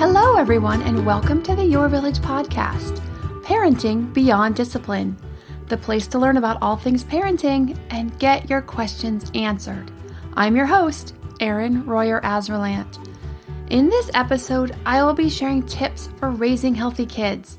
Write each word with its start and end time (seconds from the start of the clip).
Hello, 0.00 0.36
everyone, 0.36 0.80
and 0.80 1.04
welcome 1.04 1.42
to 1.42 1.54
the 1.54 1.62
Your 1.62 1.86
Village 1.86 2.20
podcast 2.20 3.00
Parenting 3.42 4.10
Beyond 4.14 4.56
Discipline, 4.56 5.14
the 5.66 5.76
place 5.76 6.06
to 6.06 6.18
learn 6.18 6.38
about 6.38 6.56
all 6.62 6.74
things 6.74 7.04
parenting 7.04 7.78
and 7.90 8.18
get 8.18 8.48
your 8.48 8.62
questions 8.62 9.30
answered. 9.34 9.90
I'm 10.32 10.56
your 10.56 10.64
host, 10.64 11.14
Erin 11.38 11.84
Royer 11.84 12.22
Azerlant. 12.22 13.10
In 13.68 13.90
this 13.90 14.10
episode, 14.14 14.74
I 14.86 15.04
will 15.04 15.12
be 15.12 15.28
sharing 15.28 15.66
tips 15.66 16.08
for 16.16 16.30
raising 16.30 16.74
healthy 16.74 17.04
kids. 17.04 17.58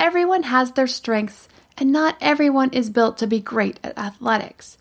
Everyone 0.00 0.42
has 0.42 0.72
their 0.72 0.88
strengths, 0.88 1.46
and 1.78 1.92
not 1.92 2.16
everyone 2.20 2.70
is 2.70 2.90
built 2.90 3.18
to 3.18 3.28
be 3.28 3.38
great 3.38 3.78
at 3.84 3.96
athletics. 3.96 4.78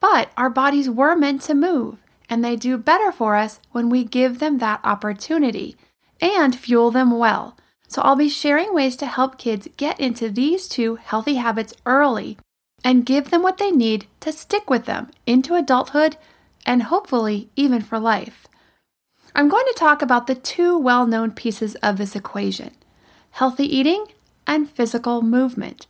But 0.00 0.30
our 0.38 0.48
bodies 0.48 0.88
were 0.88 1.14
meant 1.14 1.42
to 1.42 1.54
move, 1.54 1.98
and 2.30 2.42
they 2.42 2.56
do 2.56 2.78
better 2.78 3.12
for 3.12 3.36
us 3.36 3.60
when 3.72 3.90
we 3.90 4.02
give 4.02 4.38
them 4.38 4.56
that 4.58 4.80
opportunity 4.82 5.76
and 6.20 6.56
fuel 6.56 6.90
them 6.90 7.18
well. 7.18 7.56
So 7.88 8.02
I'll 8.02 8.16
be 8.16 8.28
sharing 8.28 8.74
ways 8.74 8.96
to 8.96 9.06
help 9.06 9.38
kids 9.38 9.68
get 9.76 9.98
into 10.00 10.28
these 10.28 10.68
two 10.68 10.96
healthy 10.96 11.34
habits 11.34 11.74
early 11.84 12.38
and 12.84 13.06
give 13.06 13.30
them 13.30 13.42
what 13.42 13.58
they 13.58 13.70
need 13.70 14.06
to 14.20 14.32
stick 14.32 14.68
with 14.68 14.84
them 14.86 15.10
into 15.26 15.54
adulthood 15.54 16.16
and 16.64 16.84
hopefully 16.84 17.48
even 17.56 17.80
for 17.80 17.98
life. 17.98 18.46
I'm 19.34 19.48
going 19.48 19.66
to 19.66 19.78
talk 19.78 20.02
about 20.02 20.26
the 20.26 20.34
two 20.34 20.78
well 20.78 21.06
known 21.06 21.30
pieces 21.32 21.74
of 21.76 21.98
this 21.98 22.16
equation 22.16 22.72
healthy 23.32 23.64
eating 23.64 24.06
and 24.46 24.70
physical 24.70 25.20
movement. 25.20 25.86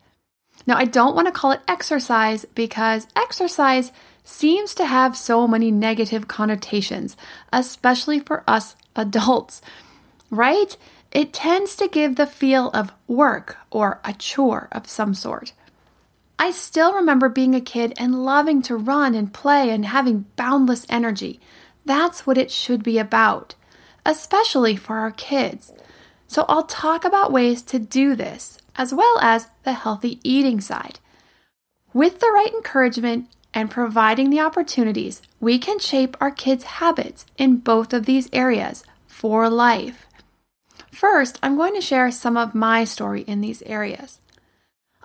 Now, 0.66 0.76
I 0.76 0.84
don't 0.84 1.14
want 1.14 1.28
to 1.28 1.32
call 1.32 1.52
it 1.52 1.60
exercise 1.68 2.44
because 2.56 3.06
exercise 3.14 3.92
seems 4.24 4.74
to 4.74 4.84
have 4.84 5.16
so 5.16 5.46
many 5.46 5.70
negative 5.70 6.26
connotations, 6.26 7.16
especially 7.52 8.18
for 8.18 8.42
us 8.48 8.74
adults 8.96 9.62
right? 10.36 10.76
It 11.10 11.32
tends 11.32 11.76
to 11.76 11.88
give 11.88 12.16
the 12.16 12.26
feel 12.26 12.70
of 12.70 12.92
work 13.06 13.56
or 13.70 14.00
a 14.04 14.12
chore 14.12 14.68
of 14.72 14.88
some 14.88 15.14
sort. 15.14 15.52
I 16.38 16.50
still 16.50 16.92
remember 16.92 17.28
being 17.28 17.54
a 17.54 17.60
kid 17.60 17.94
and 17.96 18.24
loving 18.24 18.60
to 18.62 18.76
run 18.76 19.14
and 19.14 19.32
play 19.32 19.70
and 19.70 19.86
having 19.86 20.26
boundless 20.36 20.84
energy. 20.88 21.40
That's 21.86 22.26
what 22.26 22.36
it 22.36 22.50
should 22.50 22.82
be 22.82 22.98
about, 22.98 23.54
especially 24.04 24.76
for 24.76 24.98
our 24.98 25.10
kids. 25.10 25.72
So 26.28 26.44
I'll 26.48 26.64
talk 26.64 27.04
about 27.04 27.32
ways 27.32 27.62
to 27.62 27.78
do 27.78 28.14
this, 28.14 28.58
as 28.74 28.92
well 28.92 29.18
as 29.20 29.48
the 29.62 29.72
healthy 29.72 30.20
eating 30.22 30.60
side. 30.60 30.98
With 31.94 32.20
the 32.20 32.30
right 32.34 32.52
encouragement 32.52 33.30
and 33.54 33.70
providing 33.70 34.28
the 34.28 34.40
opportunities, 34.40 35.22
we 35.40 35.58
can 35.58 35.78
shape 35.78 36.16
our 36.20 36.30
kids' 36.30 36.64
habits 36.64 37.24
in 37.38 37.56
both 37.56 37.94
of 37.94 38.04
these 38.04 38.28
areas 38.32 38.84
for 39.06 39.48
life. 39.48 40.05
First, 40.96 41.38
I'm 41.42 41.58
going 41.58 41.74
to 41.74 41.82
share 41.82 42.10
some 42.10 42.38
of 42.38 42.54
my 42.54 42.84
story 42.84 43.20
in 43.20 43.42
these 43.42 43.60
areas. 43.66 44.18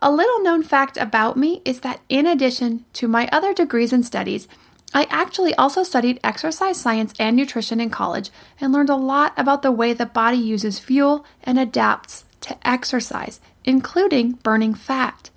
A 0.02 0.10
little 0.10 0.42
known 0.42 0.64
fact 0.64 0.96
about 0.96 1.36
me 1.36 1.62
is 1.66 1.82
that 1.82 2.00
in 2.08 2.26
addition 2.26 2.86
to 2.94 3.10
my 3.10 3.28
other 3.30 3.54
degrees 3.54 3.92
and 3.92 4.06
studies, 4.06 4.48
I 4.94 5.06
actually 5.10 5.54
also 5.56 5.84
studied 5.84 6.22
exercise 6.24 6.80
science 6.80 7.14
and 7.20 7.36
nutrition 7.36 7.82
in 7.82 7.90
college 7.90 8.30
and 8.62 8.72
learned 8.72 8.90
a 8.90 8.96
lot 8.96 9.34
about 9.36 9.64
the 9.64 9.72
way 9.74 9.92
the 9.92 10.06
body 10.06 10.38
uses 10.38 10.80
fuel 10.80 11.26
and 11.44 11.60
adapts 11.60 12.24
to 12.40 12.56
exercise, 12.66 13.42
including 13.66 14.40
burning 14.44 14.74
fat. 14.74 15.30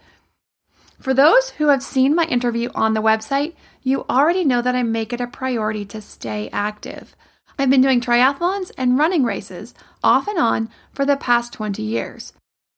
For 1.01 1.13
those 1.13 1.51
who 1.59 1.67
have 1.67 1.83
seen 1.83 2.15
my 2.15 2.27
interview 2.27 2.71
on 2.77 2.95
the 2.95 3.03
website, 3.03 3.55
you 3.83 4.05
already 4.09 4.45
know 4.45 4.63
that 4.63 4.77
I 4.77 4.85
make 4.85 5.13
it 5.13 5.21
a 5.21 5.27
priority 5.27 5.85
to 5.87 6.01
stay 6.01 6.49
active. 6.53 7.17
I've 7.59 7.71
been 7.71 7.83
doing 7.83 8.01
triathlons 8.01 8.73
and 8.77 8.99
running 8.99 9.23
races 9.23 9.75
off 10.05 10.29
and 10.29 10.39
on 10.39 10.69
for 10.93 11.05
the 11.05 11.17
past 11.17 11.53
20 11.53 11.83
years. 11.83 12.33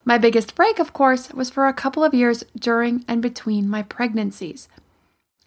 My 0.05 0.17
biggest 0.17 0.55
break, 0.55 0.79
of 0.79 0.93
course, 0.93 1.33
was 1.33 1.51
for 1.51 1.67
a 1.67 1.75
couple 1.75 2.05
of 2.05 2.15
years 2.15 2.45
during 2.57 3.05
and 3.09 3.21
between 3.21 3.69
my 3.69 3.83
pregnancies. 3.83 4.69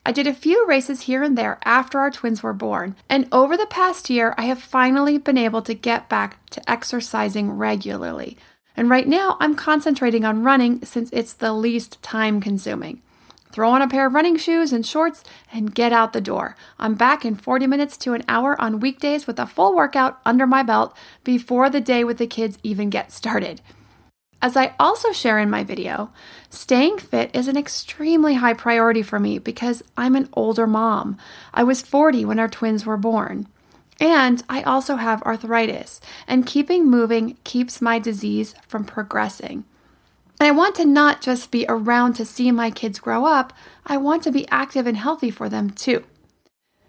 I 0.06 0.12
did 0.12 0.28
a 0.28 0.34
few 0.34 0.68
races 0.68 1.02
here 1.02 1.24
and 1.24 1.38
there 1.38 1.60
after 1.64 2.00
our 2.00 2.12
twins 2.12 2.44
were 2.44 2.54
born, 2.54 2.96
and 3.10 3.28
over 3.32 3.56
the 3.56 3.66
past 3.66 4.10
year, 4.10 4.34
I 4.38 4.44
have 4.44 4.62
finally 4.62 5.18
been 5.18 5.38
able 5.38 5.62
to 5.62 5.74
get 5.74 6.10
back 6.10 6.46
to 6.52 6.70
exercising 6.70 7.52
regularly. 7.52 8.38
And 8.76 8.90
right 8.90 9.08
now, 9.08 9.38
I'm 9.40 9.56
concentrating 9.56 10.26
on 10.26 10.44
running 10.44 10.84
since 10.86 11.10
it's 11.12 11.34
the 11.34 11.54
least 11.54 12.02
time 12.02 12.42
consuming. 12.42 13.02
Throw 13.52 13.72
on 13.72 13.82
a 13.82 13.88
pair 13.88 14.06
of 14.06 14.14
running 14.14 14.38
shoes 14.38 14.72
and 14.72 14.86
shorts 14.86 15.24
and 15.52 15.74
get 15.74 15.92
out 15.92 16.14
the 16.14 16.22
door. 16.22 16.56
I'm 16.78 16.94
back 16.94 17.26
in 17.26 17.36
40 17.36 17.66
minutes 17.66 17.98
to 17.98 18.14
an 18.14 18.24
hour 18.28 18.60
on 18.62 18.80
weekdays 18.80 19.26
with 19.26 19.40
a 19.40 19.48
full 19.48 19.76
workout 19.76 20.20
under 20.24 20.46
my 20.46 20.62
belt 20.62 20.96
before 21.24 21.70
the 21.70 21.82
day 21.82 22.04
with 22.04 22.20
the 22.20 22.28
kids 22.28 22.60
even 22.62 22.92
gets 22.92 23.16
started. 23.16 23.62
As 24.42 24.56
I 24.56 24.76
also 24.80 25.12
share 25.12 25.40
in 25.40 25.50
my 25.50 25.64
video, 25.64 26.12
staying 26.50 27.00
fit 27.00 27.32
is 27.36 27.48
an 27.48 27.58
extremely 27.58 28.36
high 28.36 28.54
priority 28.54 29.02
for 29.02 29.20
me 29.20 29.40
because 29.40 29.84
I'm 29.98 30.16
an 30.16 30.30
older 30.34 30.68
mom. 30.68 31.18
I 31.54 31.64
was 31.64 31.82
40 31.82 32.26
when 32.26 32.40
our 32.40 32.48
twins 32.48 32.86
were 32.86 32.98
born. 32.98 33.48
And 34.00 34.42
I 34.48 34.62
also 34.62 34.96
have 34.96 35.22
arthritis, 35.24 36.00
and 36.26 36.46
keeping 36.46 36.90
moving 36.90 37.36
keeps 37.44 37.82
my 37.82 38.00
disease 38.00 38.56
from 38.66 38.86
progressing. 38.86 39.66
And 40.40 40.48
I 40.48 40.52
want 40.52 40.76
to 40.76 40.86
not 40.86 41.22
just 41.22 41.52
be 41.52 41.66
around 41.68 42.14
to 42.14 42.26
see 42.26 42.52
my 42.52 42.72
kids 42.72 43.00
grow 43.00 43.26
up, 43.26 43.52
I 43.86 43.98
want 43.98 44.24
to 44.24 44.32
be 44.32 44.48
active 44.50 44.88
and 44.88 44.96
healthy 44.96 45.32
for 45.32 45.50
them 45.50 45.70
too. 45.70 46.06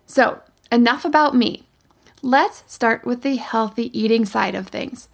So, 0.07 0.41
enough 0.71 1.05
about 1.05 1.35
me. 1.35 1.67
Let's 2.23 2.63
start 2.67 3.05
with 3.05 3.23
the 3.23 3.37
healthy 3.37 3.97
eating 3.99 4.25
side 4.25 4.55
of 4.55 4.69
things. 4.69 5.09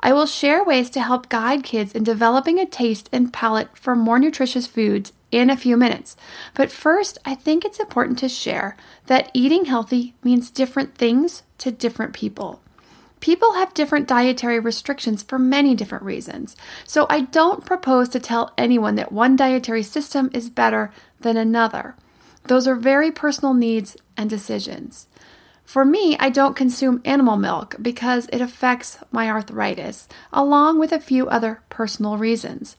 I 0.00 0.12
will 0.12 0.26
share 0.26 0.64
ways 0.64 0.90
to 0.90 1.00
help 1.00 1.28
guide 1.28 1.62
kids 1.62 1.92
in 1.92 2.02
developing 2.02 2.58
a 2.58 2.66
taste 2.66 3.08
and 3.12 3.32
palate 3.32 3.76
for 3.76 3.94
more 3.94 4.18
nutritious 4.18 4.66
foods 4.66 5.12
in 5.30 5.50
a 5.50 5.56
few 5.56 5.76
minutes. 5.76 6.16
But 6.54 6.72
first, 6.72 7.18
I 7.24 7.34
think 7.34 7.64
it's 7.64 7.78
important 7.78 8.18
to 8.18 8.28
share 8.28 8.76
that 9.06 9.30
eating 9.32 9.66
healthy 9.66 10.14
means 10.24 10.50
different 10.50 10.96
things 10.96 11.42
to 11.58 11.70
different 11.70 12.14
people. 12.14 12.61
People 13.22 13.52
have 13.52 13.72
different 13.72 14.08
dietary 14.08 14.58
restrictions 14.58 15.22
for 15.22 15.38
many 15.38 15.76
different 15.76 16.02
reasons, 16.02 16.56
so 16.84 17.06
I 17.08 17.20
don't 17.20 17.64
propose 17.64 18.08
to 18.08 18.18
tell 18.18 18.52
anyone 18.58 18.96
that 18.96 19.12
one 19.12 19.36
dietary 19.36 19.84
system 19.84 20.28
is 20.34 20.50
better 20.50 20.90
than 21.20 21.36
another. 21.36 21.94
Those 22.48 22.66
are 22.66 22.74
very 22.74 23.12
personal 23.12 23.54
needs 23.54 23.96
and 24.16 24.28
decisions. 24.28 25.06
For 25.64 25.84
me, 25.84 26.16
I 26.18 26.30
don't 26.30 26.56
consume 26.56 27.00
animal 27.04 27.36
milk 27.36 27.76
because 27.80 28.28
it 28.32 28.40
affects 28.40 28.98
my 29.12 29.30
arthritis, 29.30 30.08
along 30.32 30.80
with 30.80 30.90
a 30.90 30.98
few 30.98 31.28
other 31.28 31.62
personal 31.70 32.18
reasons. 32.18 32.76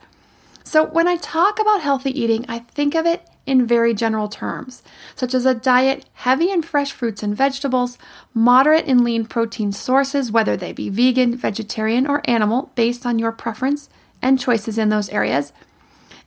So, 0.65 0.83
when 0.85 1.07
I 1.07 1.15
talk 1.15 1.57
about 1.57 1.79
healthy 1.79 2.11
eating, 2.21 2.43
I 2.49 2.59
think 2.59 2.95
of 2.95 3.05
it 3.05 3.25
in 3.45 3.67
very 3.67 3.93
general 3.93 4.27
terms, 4.27 4.81
such 5.15 5.33
as 5.33 5.45
a 5.45 5.53
diet 5.53 6.05
heavy 6.13 6.49
in 6.49 6.61
fresh 6.61 6.91
fruits 6.91 7.23
and 7.23 7.35
vegetables, 7.35 7.97
moderate 8.33 8.85
in 8.85 9.03
lean 9.03 9.25
protein 9.25 9.71
sources, 9.71 10.31
whether 10.31 10.55
they 10.55 10.71
be 10.71 10.89
vegan, 10.89 11.35
vegetarian, 11.35 12.07
or 12.07 12.21
animal, 12.25 12.71
based 12.75 13.05
on 13.05 13.19
your 13.19 13.31
preference 13.31 13.89
and 14.21 14.39
choices 14.39 14.77
in 14.77 14.89
those 14.89 15.09
areas. 15.09 15.51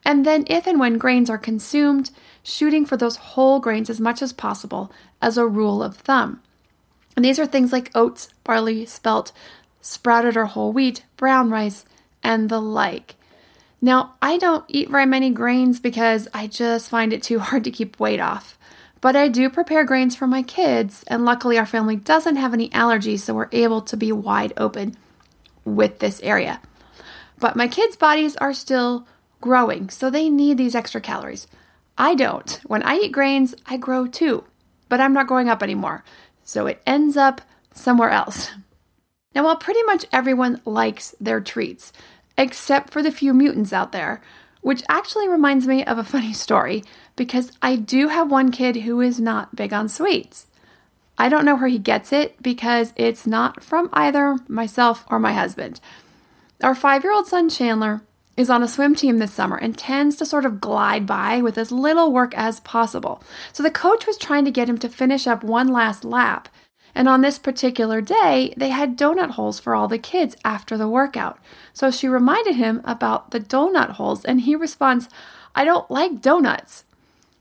And 0.04 0.24
then, 0.24 0.44
if 0.46 0.66
and 0.66 0.78
when 0.78 0.98
grains 0.98 1.30
are 1.30 1.38
consumed, 1.38 2.10
shooting 2.42 2.84
for 2.84 2.96
those 2.96 3.16
whole 3.16 3.58
grains 3.58 3.90
as 3.90 4.00
much 4.00 4.22
as 4.22 4.32
possible 4.32 4.92
as 5.20 5.36
a 5.36 5.46
rule 5.46 5.82
of 5.82 5.96
thumb. 5.96 6.40
And 7.16 7.24
these 7.24 7.38
are 7.38 7.46
things 7.46 7.72
like 7.72 7.90
oats, 7.94 8.28
barley, 8.44 8.86
spelt, 8.86 9.32
sprouted 9.80 10.36
or 10.36 10.44
whole 10.44 10.72
wheat, 10.72 11.04
brown 11.16 11.50
rice, 11.50 11.84
and 12.22 12.48
the 12.48 12.60
like. 12.60 13.16
Now, 13.80 14.14
I 14.22 14.38
don't 14.38 14.64
eat 14.68 14.90
very 14.90 15.06
many 15.06 15.30
grains 15.30 15.80
because 15.80 16.28
I 16.32 16.46
just 16.46 16.88
find 16.88 17.12
it 17.12 17.22
too 17.22 17.38
hard 17.38 17.64
to 17.64 17.70
keep 17.70 18.00
weight 18.00 18.20
off. 18.20 18.58
But 19.00 19.14
I 19.14 19.28
do 19.28 19.50
prepare 19.50 19.84
grains 19.84 20.16
for 20.16 20.26
my 20.26 20.42
kids, 20.42 21.04
and 21.06 21.24
luckily 21.24 21.58
our 21.58 21.66
family 21.66 21.96
doesn't 21.96 22.36
have 22.36 22.54
any 22.54 22.70
allergies, 22.70 23.20
so 23.20 23.34
we're 23.34 23.48
able 23.52 23.82
to 23.82 23.96
be 23.96 24.10
wide 24.10 24.52
open 24.56 24.96
with 25.64 25.98
this 25.98 26.20
area. 26.22 26.60
But 27.38 27.56
my 27.56 27.68
kids' 27.68 27.96
bodies 27.96 28.36
are 28.36 28.54
still 28.54 29.06
growing, 29.40 29.90
so 29.90 30.08
they 30.08 30.30
need 30.30 30.56
these 30.56 30.74
extra 30.74 31.00
calories. 31.00 31.46
I 31.98 32.14
don't. 32.14 32.58
When 32.64 32.82
I 32.82 32.96
eat 32.96 33.12
grains, 33.12 33.54
I 33.66 33.76
grow 33.76 34.06
too, 34.06 34.44
but 34.88 35.00
I'm 35.00 35.12
not 35.12 35.26
growing 35.26 35.48
up 35.48 35.62
anymore, 35.62 36.02
so 36.42 36.66
it 36.66 36.82
ends 36.86 37.16
up 37.16 37.42
somewhere 37.74 38.10
else. 38.10 38.50
Now, 39.34 39.44
while 39.44 39.56
pretty 39.56 39.82
much 39.82 40.06
everyone 40.14 40.62
likes 40.64 41.14
their 41.20 41.42
treats, 41.42 41.92
except 42.38 42.90
for 42.90 43.02
the 43.02 43.10
few 43.10 43.32
mutants 43.32 43.72
out 43.72 43.92
there, 43.92 44.20
which 44.60 44.82
actually 44.88 45.28
reminds 45.28 45.66
me 45.66 45.84
of 45.84 45.98
a 45.98 46.04
funny 46.04 46.32
story 46.32 46.84
because 47.14 47.52
I 47.62 47.76
do 47.76 48.08
have 48.08 48.30
one 48.30 48.50
kid 48.50 48.76
who 48.76 49.00
is 49.00 49.20
not 49.20 49.56
big 49.56 49.72
on 49.72 49.88
sweets. 49.88 50.46
I 51.18 51.28
don't 51.28 51.44
know 51.44 51.56
where 51.56 51.68
he 51.68 51.78
gets 51.78 52.12
it 52.12 52.42
because 52.42 52.92
it's 52.96 53.26
not 53.26 53.62
from 53.62 53.88
either 53.92 54.36
myself 54.48 55.04
or 55.08 55.18
my 55.18 55.32
husband. 55.32 55.80
Our 56.62 56.74
five 56.74 57.04
year 57.04 57.12
old 57.12 57.26
son 57.26 57.48
Chandler 57.48 58.02
is 58.36 58.50
on 58.50 58.62
a 58.62 58.68
swim 58.68 58.94
team 58.94 59.18
this 59.18 59.32
summer 59.32 59.56
and 59.56 59.76
tends 59.76 60.16
to 60.16 60.26
sort 60.26 60.44
of 60.44 60.60
glide 60.60 61.06
by 61.06 61.40
with 61.40 61.56
as 61.56 61.72
little 61.72 62.12
work 62.12 62.34
as 62.36 62.60
possible. 62.60 63.22
So 63.52 63.62
the 63.62 63.70
coach 63.70 64.06
was 64.06 64.18
trying 64.18 64.44
to 64.44 64.50
get 64.50 64.68
him 64.68 64.78
to 64.78 64.88
finish 64.88 65.26
up 65.26 65.42
one 65.42 65.68
last 65.68 66.04
lap. 66.04 66.48
And 66.96 67.10
on 67.10 67.20
this 67.20 67.38
particular 67.38 68.00
day, 68.00 68.54
they 68.56 68.70
had 68.70 68.96
donut 68.96 69.32
holes 69.32 69.60
for 69.60 69.74
all 69.74 69.86
the 69.86 69.98
kids 69.98 70.34
after 70.46 70.78
the 70.78 70.88
workout. 70.88 71.38
So 71.74 71.90
she 71.90 72.08
reminded 72.08 72.54
him 72.54 72.80
about 72.84 73.32
the 73.32 73.38
donut 73.38 73.90
holes, 73.90 74.24
and 74.24 74.40
he 74.40 74.56
responds, 74.56 75.10
I 75.54 75.66
don't 75.66 75.90
like 75.90 76.22
donuts. 76.22 76.84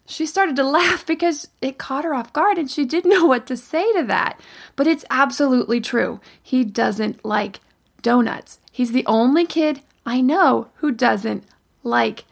She 0.06 0.26
started 0.26 0.58
to 0.58 0.64
laugh 0.68 1.06
because 1.06 1.48
it 1.62 1.78
caught 1.78 2.04
her 2.04 2.14
off 2.14 2.34
guard 2.34 2.58
and 2.58 2.70
she 2.70 2.84
didn't 2.84 3.12
know 3.12 3.26
what 3.26 3.48
to 3.48 3.56
say 3.56 3.90
to 3.94 4.04
that. 4.04 4.42
But 4.76 4.88
it's 4.88 5.06
absolutely 5.10 5.80
true. 5.80 6.20
He 6.44 6.66
doesn't 6.66 7.24
like 7.24 7.62
donuts. 8.02 8.60
He's 8.74 8.92
the 8.92 9.06
only 9.06 9.46
kid 9.46 9.82
I 10.06 10.20
know 10.20 10.68
who 10.76 10.92
doesn't 10.92 11.46
like 11.82 12.26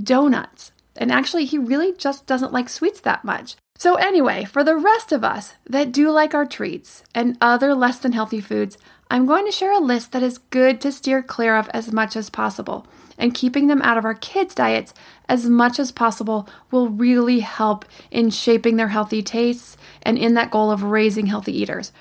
donuts. 0.00 0.70
And 0.98 1.10
actually, 1.10 1.46
he 1.46 1.56
really 1.56 1.94
just 1.94 2.26
doesn't 2.26 2.52
like 2.52 2.68
sweets 2.68 3.00
that 3.00 3.24
much. 3.24 3.56
So, 3.78 3.94
anyway, 3.94 4.44
for 4.44 4.64
the 4.64 4.76
rest 4.76 5.12
of 5.12 5.22
us 5.22 5.54
that 5.64 5.92
do 5.92 6.10
like 6.10 6.34
our 6.34 6.44
treats 6.44 7.04
and 7.14 7.38
other 7.40 7.74
less 7.74 8.00
than 8.00 8.10
healthy 8.10 8.40
foods, 8.40 8.76
I'm 9.08 9.24
going 9.24 9.46
to 9.46 9.52
share 9.52 9.72
a 9.72 9.78
list 9.78 10.10
that 10.10 10.22
is 10.22 10.38
good 10.38 10.80
to 10.80 10.90
steer 10.90 11.22
clear 11.22 11.56
of 11.56 11.68
as 11.68 11.92
much 11.92 12.16
as 12.16 12.28
possible. 12.28 12.88
And 13.16 13.32
keeping 13.32 13.68
them 13.68 13.80
out 13.82 13.96
of 13.96 14.04
our 14.04 14.14
kids' 14.14 14.56
diets 14.56 14.94
as 15.28 15.48
much 15.48 15.78
as 15.78 15.92
possible 15.92 16.48
will 16.72 16.88
really 16.88 17.38
help 17.38 17.84
in 18.10 18.30
shaping 18.30 18.76
their 18.76 18.88
healthy 18.88 19.22
tastes 19.22 19.76
and 20.02 20.18
in 20.18 20.34
that 20.34 20.50
goal 20.50 20.72
of 20.72 20.82
raising 20.82 21.26
healthy 21.26 21.56
eaters. 21.56 21.92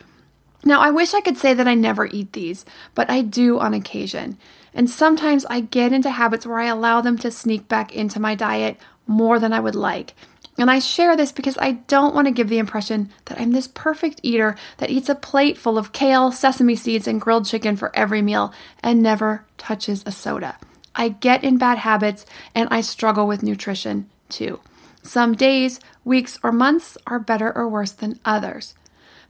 Now, 0.65 0.79
I 0.79 0.89
wish 0.89 1.13
I 1.13 1.21
could 1.21 1.37
say 1.37 1.53
that 1.53 1.67
I 1.67 1.75
never 1.75 2.07
eat 2.07 2.33
these, 2.33 2.65
but 2.95 3.07
I 3.07 3.21
do 3.21 3.59
on 3.59 3.75
occasion. 3.75 4.39
And 4.73 4.89
sometimes 4.89 5.45
I 5.45 5.61
get 5.61 5.93
into 5.93 6.09
habits 6.09 6.45
where 6.45 6.59
I 6.59 6.65
allow 6.65 7.01
them 7.01 7.19
to 7.19 7.29
sneak 7.29 7.67
back 7.67 7.93
into 7.93 8.19
my 8.19 8.33
diet 8.33 8.77
more 9.05 9.39
than 9.39 9.53
I 9.53 9.59
would 9.59 9.75
like. 9.75 10.13
And 10.57 10.71
I 10.71 10.79
share 10.79 11.15
this 11.15 11.31
because 11.31 11.57
I 11.59 11.73
don't 11.73 12.15
want 12.15 12.27
to 12.27 12.33
give 12.33 12.49
the 12.49 12.57
impression 12.57 13.11
that 13.25 13.39
I'm 13.39 13.51
this 13.51 13.67
perfect 13.67 14.19
eater 14.23 14.55
that 14.77 14.89
eats 14.89 15.07
a 15.07 15.15
plate 15.15 15.57
full 15.57 15.77
of 15.77 15.91
kale, 15.91 16.31
sesame 16.31 16.75
seeds, 16.75 17.07
and 17.07 17.21
grilled 17.21 17.45
chicken 17.45 17.75
for 17.75 17.95
every 17.95 18.23
meal 18.23 18.51
and 18.81 19.03
never 19.03 19.45
touches 19.57 20.03
a 20.05 20.11
soda. 20.11 20.57
I 20.95 21.09
get 21.09 21.43
in 21.43 21.57
bad 21.57 21.77
habits 21.77 22.25
and 22.55 22.67
I 22.71 22.81
struggle 22.81 23.27
with 23.27 23.43
nutrition 23.43 24.09
too. 24.29 24.59
Some 25.03 25.35
days, 25.35 25.79
weeks, 26.03 26.39
or 26.43 26.51
months 26.51 26.97
are 27.05 27.19
better 27.19 27.55
or 27.55 27.69
worse 27.69 27.91
than 27.91 28.19
others. 28.25 28.73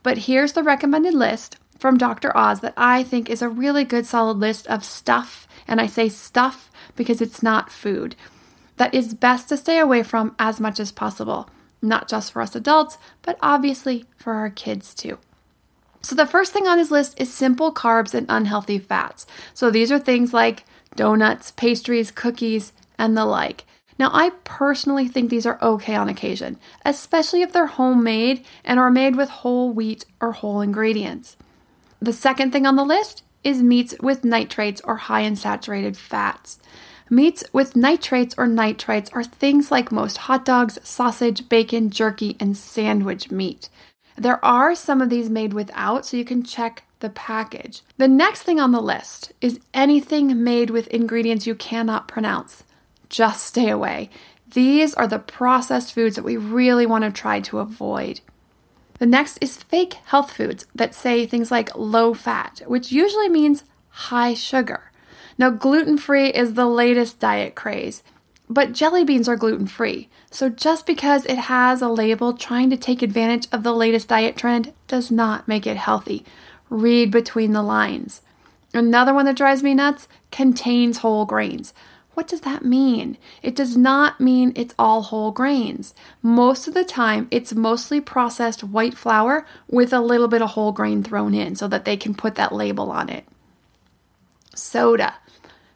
But 0.03 0.19
here's 0.19 0.53
the 0.53 0.63
recommended 0.63 1.13
list 1.13 1.57
from 1.77 1.97
Dr. 1.97 2.35
Oz 2.35 2.61
that 2.61 2.73
I 2.77 3.03
think 3.03 3.29
is 3.29 3.41
a 3.41 3.49
really 3.49 3.83
good 3.83 4.05
solid 4.05 4.37
list 4.37 4.65
of 4.67 4.83
stuff, 4.83 5.47
and 5.67 5.79
I 5.79 5.87
say 5.87 6.09
stuff 6.09 6.71
because 6.95 7.21
it's 7.21 7.43
not 7.43 7.71
food 7.71 8.15
that 8.77 8.93
is 8.93 9.13
best 9.13 9.49
to 9.49 9.57
stay 9.57 9.79
away 9.79 10.03
from 10.03 10.35
as 10.39 10.59
much 10.59 10.79
as 10.79 10.91
possible, 10.91 11.49
not 11.81 12.07
just 12.07 12.31
for 12.31 12.41
us 12.41 12.55
adults, 12.55 12.97
but 13.21 13.37
obviously 13.41 14.05
for 14.15 14.33
our 14.33 14.49
kids 14.49 14.93
too. 14.93 15.17
So, 16.01 16.15
the 16.15 16.27
first 16.27 16.53
thing 16.53 16.67
on 16.67 16.77
his 16.77 16.91
list 16.91 17.19
is 17.19 17.33
simple 17.33 17.73
carbs 17.73 18.13
and 18.13 18.25
unhealthy 18.29 18.79
fats. 18.79 19.25
So, 19.53 19.69
these 19.69 19.91
are 19.91 19.99
things 19.99 20.33
like 20.33 20.63
donuts, 20.95 21.51
pastries, 21.51 22.11
cookies, 22.11 22.71
and 22.97 23.17
the 23.17 23.25
like. 23.25 23.65
Now, 23.99 24.11
I 24.13 24.31
personally 24.43 25.07
think 25.07 25.29
these 25.29 25.45
are 25.45 25.61
okay 25.61 25.95
on 25.95 26.07
occasion, 26.07 26.59
especially 26.85 27.41
if 27.41 27.51
they're 27.51 27.65
homemade 27.65 28.45
and 28.63 28.79
are 28.79 28.91
made 28.91 29.15
with 29.15 29.29
whole 29.29 29.71
wheat 29.71 30.05
or 30.21 30.33
whole 30.33 30.61
ingredients. 30.61 31.35
The 31.99 32.13
second 32.13 32.51
thing 32.51 32.67
on 32.67 32.75
the 32.75 32.85
list 32.85 33.23
is 33.43 33.63
meats 33.63 33.95
with 34.01 34.23
nitrates 34.23 34.81
or 34.83 34.97
high 34.97 35.21
in 35.21 35.35
saturated 35.35 35.97
fats. 35.97 36.59
Meats 37.09 37.43
with 37.53 37.75
nitrates 37.75 38.35
or 38.37 38.47
nitrites 38.47 39.09
are 39.15 39.23
things 39.23 39.71
like 39.71 39.91
most 39.91 40.17
hot 40.17 40.43
dogs, 40.43 40.77
sausage, 40.83 41.47
bacon, 41.47 41.89
jerky, 41.89 42.35
and 42.39 42.57
sandwich 42.57 43.31
meat. 43.31 43.69
There 44.17 44.43
are 44.43 44.75
some 44.75 45.01
of 45.01 45.09
these 45.09 45.29
made 45.29 45.53
without, 45.53 46.05
so 46.05 46.17
you 46.17 46.25
can 46.25 46.43
check 46.43 46.83
the 46.99 47.09
package. 47.09 47.81
The 47.97 48.07
next 48.07 48.43
thing 48.43 48.59
on 48.59 48.71
the 48.71 48.81
list 48.81 49.31
is 49.39 49.59
anything 49.73 50.43
made 50.43 50.69
with 50.69 50.87
ingredients 50.87 51.47
you 51.47 51.55
cannot 51.55 52.07
pronounce. 52.07 52.63
Just 53.09 53.45
stay 53.45 53.69
away. 53.69 54.09
These 54.51 54.93
are 54.95 55.07
the 55.07 55.19
processed 55.19 55.93
foods 55.93 56.15
that 56.15 56.25
we 56.25 56.35
really 56.35 56.85
want 56.85 57.03
to 57.03 57.11
try 57.11 57.39
to 57.41 57.59
avoid. 57.59 58.21
The 58.99 59.05
next 59.05 59.37
is 59.39 59.57
fake 59.57 59.93
health 60.05 60.31
foods 60.31 60.65
that 60.73 60.95
say 60.95 61.25
things 61.25 61.51
like 61.51 61.75
low 61.75 62.13
fat, 62.13 62.63
which 62.65 62.91
usually 62.91 63.29
means 63.29 63.63
high 63.89 64.33
sugar. 64.33 64.91
Now, 65.37 65.49
gluten 65.49 65.97
free 65.97 66.29
is 66.29 66.53
the 66.53 66.65
latest 66.65 67.19
diet 67.19 67.55
craze, 67.55 68.01
but 68.49 68.71
jelly 68.71 69.03
beans 69.03 69.27
are 69.27 69.35
gluten 69.35 69.67
free. 69.67 70.09
So, 70.31 70.49
just 70.49 70.85
because 70.85 71.25
it 71.25 71.37
has 71.37 71.81
a 71.81 71.89
label 71.89 72.33
trying 72.33 72.69
to 72.71 72.77
take 72.77 73.01
advantage 73.01 73.47
of 73.51 73.63
the 73.63 73.73
latest 73.73 74.07
diet 74.07 74.35
trend 74.35 74.73
does 74.87 75.11
not 75.11 75.47
make 75.47 75.67
it 75.67 75.77
healthy. 75.77 76.25
Read 76.69 77.11
between 77.11 77.53
the 77.53 77.61
lines. 77.61 78.21
Another 78.73 79.13
one 79.13 79.25
that 79.25 79.37
drives 79.37 79.63
me 79.63 79.73
nuts 79.73 80.07
contains 80.31 80.99
whole 80.99 81.25
grains. 81.25 81.73
What 82.15 82.27
does 82.27 82.41
that 82.41 82.65
mean? 82.65 83.17
It 83.43 83.55
does 83.55 83.77
not 83.77 84.19
mean 84.19 84.51
it's 84.55 84.73
all 84.79 85.03
whole 85.03 85.31
grains. 85.31 85.93
Most 86.23 86.67
of 86.67 86.73
the 86.73 86.83
time, 86.83 87.27
it's 87.29 87.53
mostly 87.53 88.01
processed 88.01 88.63
white 88.63 88.97
flour 88.97 89.45
with 89.69 89.93
a 89.93 90.01
little 90.01 90.27
bit 90.27 90.41
of 90.41 90.49
whole 90.49 90.71
grain 90.71 91.03
thrown 91.03 91.35
in 91.35 91.55
so 91.55 91.67
that 91.67 91.85
they 91.85 91.95
can 91.95 92.15
put 92.15 92.33
that 92.33 92.51
label 92.51 92.89
on 92.91 93.09
it. 93.09 93.25
Soda. 94.55 95.15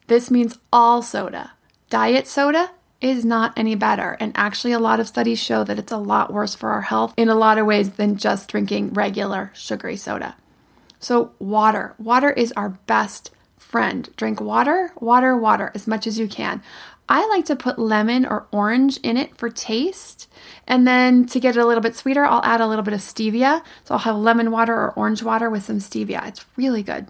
This 0.07 0.29
means 0.29 0.57
all 0.71 1.01
soda. 1.01 1.51
Diet 1.89 2.27
soda 2.27 2.71
is 3.01 3.25
not 3.25 3.53
any 3.57 3.75
better. 3.75 4.15
And 4.19 4.31
actually, 4.35 4.71
a 4.71 4.79
lot 4.79 4.99
of 4.99 5.07
studies 5.07 5.39
show 5.39 5.63
that 5.63 5.79
it's 5.79 5.91
a 5.91 5.97
lot 5.97 6.31
worse 6.31 6.55
for 6.55 6.69
our 6.71 6.81
health 6.81 7.13
in 7.17 7.29
a 7.29 7.35
lot 7.35 7.57
of 7.57 7.65
ways 7.65 7.91
than 7.91 8.17
just 8.17 8.49
drinking 8.49 8.93
regular 8.93 9.51
sugary 9.53 9.97
soda. 9.97 10.35
So, 10.99 11.31
water. 11.39 11.95
Water 11.97 12.29
is 12.29 12.53
our 12.53 12.69
best 12.69 13.31
friend. 13.57 14.09
Drink 14.15 14.39
water, 14.39 14.91
water, 14.99 15.35
water 15.35 15.71
as 15.73 15.87
much 15.87 16.05
as 16.05 16.19
you 16.19 16.27
can. 16.27 16.61
I 17.09 17.27
like 17.27 17.45
to 17.45 17.55
put 17.55 17.79
lemon 17.79 18.25
or 18.25 18.47
orange 18.51 18.97
in 18.97 19.17
it 19.17 19.35
for 19.35 19.49
taste. 19.49 20.29
And 20.67 20.87
then 20.87 21.25
to 21.25 21.39
get 21.39 21.57
it 21.57 21.59
a 21.59 21.65
little 21.65 21.81
bit 21.81 21.95
sweeter, 21.95 22.25
I'll 22.25 22.43
add 22.45 22.61
a 22.61 22.67
little 22.67 22.83
bit 22.83 22.93
of 22.93 23.01
stevia. 23.01 23.63
So 23.83 23.95
I'll 23.95 23.99
have 23.99 24.15
lemon 24.15 24.51
water 24.51 24.73
or 24.73 24.93
orange 24.93 25.23
water 25.23 25.49
with 25.49 25.63
some 25.63 25.79
stevia. 25.79 26.25
It's 26.27 26.45
really 26.55 26.83
good. 26.83 27.07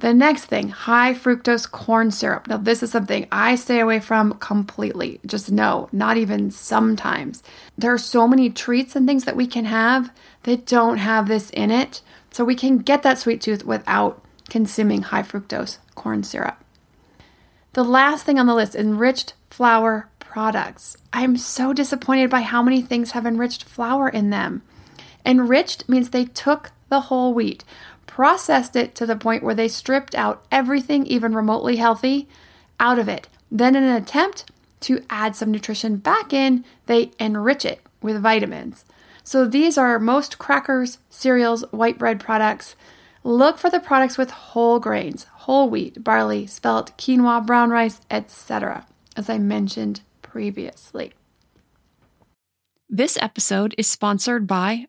The 0.00 0.14
next 0.14 0.46
thing, 0.46 0.70
high 0.70 1.12
fructose 1.12 1.70
corn 1.70 2.10
syrup. 2.10 2.48
Now, 2.48 2.56
this 2.56 2.82
is 2.82 2.90
something 2.90 3.28
I 3.30 3.54
stay 3.54 3.80
away 3.80 4.00
from 4.00 4.32
completely. 4.38 5.20
Just 5.26 5.52
no, 5.52 5.90
not 5.92 6.16
even 6.16 6.50
sometimes. 6.50 7.42
There 7.76 7.92
are 7.92 7.98
so 7.98 8.26
many 8.26 8.48
treats 8.48 8.96
and 8.96 9.06
things 9.06 9.24
that 9.24 9.36
we 9.36 9.46
can 9.46 9.66
have 9.66 10.10
that 10.44 10.64
don't 10.64 10.96
have 10.96 11.28
this 11.28 11.50
in 11.50 11.70
it. 11.70 12.00
So 12.30 12.44
we 12.44 12.54
can 12.54 12.78
get 12.78 13.02
that 13.02 13.18
sweet 13.18 13.42
tooth 13.42 13.62
without 13.66 14.24
consuming 14.48 15.02
high 15.02 15.22
fructose 15.22 15.76
corn 15.96 16.22
syrup. 16.22 16.64
The 17.74 17.84
last 17.84 18.24
thing 18.24 18.38
on 18.38 18.46
the 18.46 18.54
list 18.54 18.74
enriched 18.74 19.34
flour 19.50 20.08
products. 20.18 20.96
I'm 21.12 21.36
so 21.36 21.74
disappointed 21.74 22.30
by 22.30 22.40
how 22.40 22.62
many 22.62 22.80
things 22.80 23.10
have 23.10 23.26
enriched 23.26 23.64
flour 23.64 24.08
in 24.08 24.30
them. 24.30 24.62
Enriched 25.26 25.90
means 25.90 26.08
they 26.08 26.24
took 26.24 26.72
the 26.88 27.00
whole 27.02 27.32
wheat, 27.32 27.64
processed 28.10 28.74
it 28.74 28.92
to 28.96 29.06
the 29.06 29.14
point 29.14 29.44
where 29.44 29.54
they 29.54 29.68
stripped 29.68 30.16
out 30.16 30.44
everything, 30.50 31.06
even 31.06 31.32
remotely 31.32 31.76
healthy, 31.76 32.28
out 32.80 32.98
of 32.98 33.08
it. 33.08 33.28
Then, 33.52 33.76
in 33.76 33.84
an 33.84 33.94
attempt 34.02 34.50
to 34.80 35.04
add 35.08 35.36
some 35.36 35.52
nutrition 35.52 35.96
back 35.96 36.32
in, 36.32 36.64
they 36.86 37.12
enrich 37.20 37.64
it 37.64 37.80
with 38.02 38.20
vitamins. 38.20 38.84
So 39.22 39.46
these 39.46 39.78
are 39.78 40.00
most 40.00 40.38
crackers, 40.38 40.98
cereals, 41.08 41.62
white 41.70 41.98
bread 41.98 42.18
products. 42.18 42.74
Look 43.22 43.58
for 43.58 43.70
the 43.70 43.78
products 43.78 44.18
with 44.18 44.30
whole 44.30 44.80
grains, 44.80 45.24
whole 45.46 45.70
wheat, 45.70 46.02
barley, 46.02 46.48
spelt, 46.48 46.96
quinoa, 46.98 47.46
brown 47.46 47.70
rice, 47.70 48.00
etc., 48.10 48.86
as 49.16 49.30
I 49.30 49.38
mentioned 49.38 50.00
previously. 50.20 51.12
This 52.88 53.16
episode 53.22 53.72
is 53.78 53.88
sponsored 53.88 54.48
by 54.48 54.88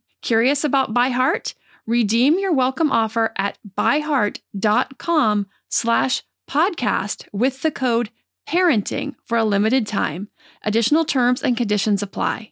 Curious 0.21 0.63
about 0.63 0.93
ByHeart? 0.93 1.55
Redeem 1.87 2.37
your 2.37 2.53
welcome 2.53 2.91
offer 2.91 3.33
at 3.37 3.57
byheart.com 3.75 5.47
slash 5.67 6.23
podcast 6.47 7.27
with 7.33 7.63
the 7.63 7.71
code 7.71 8.11
parenting 8.47 9.15
for 9.25 9.37
a 9.37 9.43
limited 9.43 9.87
time. 9.87 10.27
Additional 10.63 11.05
terms 11.05 11.41
and 11.41 11.57
conditions 11.57 12.03
apply. 12.03 12.51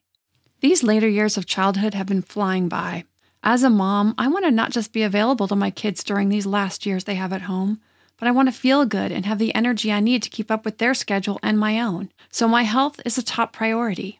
These 0.62 0.82
later 0.82 1.08
years 1.08 1.38
of 1.38 1.46
childhood 1.46 1.94
have 1.94 2.08
been 2.08 2.24
flying 2.24 2.70
by. 2.70 3.06
As 3.44 3.62
a 3.62 3.70
mom, 3.70 4.16
I 4.18 4.28
want 4.28 4.46
to 4.46 4.52
not 4.52 4.72
just 4.72 4.92
be 4.92 5.04
available 5.04 5.48
to 5.48 5.56
my 5.56 5.70
kids 5.70 6.04
during 6.04 6.30
these 6.30 6.48
last 6.48 6.88
years 6.88 7.04
they 7.04 7.16
have 7.16 7.32
at 7.32 7.44
home, 7.44 7.80
but 8.18 8.28
I 8.28 8.32
want 8.32 8.50
to 8.50 8.60
feel 8.60 8.86
good 8.86 9.12
and 9.12 9.28
have 9.28 9.38
the 9.38 9.54
energy 9.54 9.92
I 9.92 10.00
need 10.00 10.24
to 10.24 10.30
keep 10.30 10.50
up 10.50 10.66
with 10.66 10.80
their 10.80 10.96
schedule 10.96 11.40
and 11.44 11.60
my 11.60 11.80
own. 11.80 12.12
So 12.32 12.48
my 12.48 12.64
health 12.64 13.00
is 13.06 13.18
a 13.18 13.24
top 13.24 13.54
priority. 13.54 14.20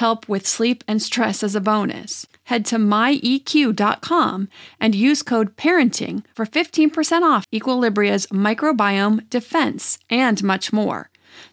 help 0.00 0.28
with 0.28 0.48
sleep 0.48 0.82
and 0.88 1.02
stress 1.02 1.42
as 1.42 1.54
a 1.54 1.60
bonus. 1.60 2.26
Head 2.44 2.64
to 2.66 2.76
myeq.com 2.76 4.48
and 4.80 4.94
use 4.94 5.22
code 5.22 5.56
parenting 5.56 6.24
for 6.34 6.46
15% 6.46 7.22
off 7.22 7.44
Equilibria's 7.52 8.26
microbiome 8.28 9.28
defense 9.28 9.98
and 10.08 10.42
much 10.42 10.72
more. 10.72 11.10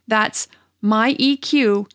That's 0.07 0.47
myeq.com 0.81 1.91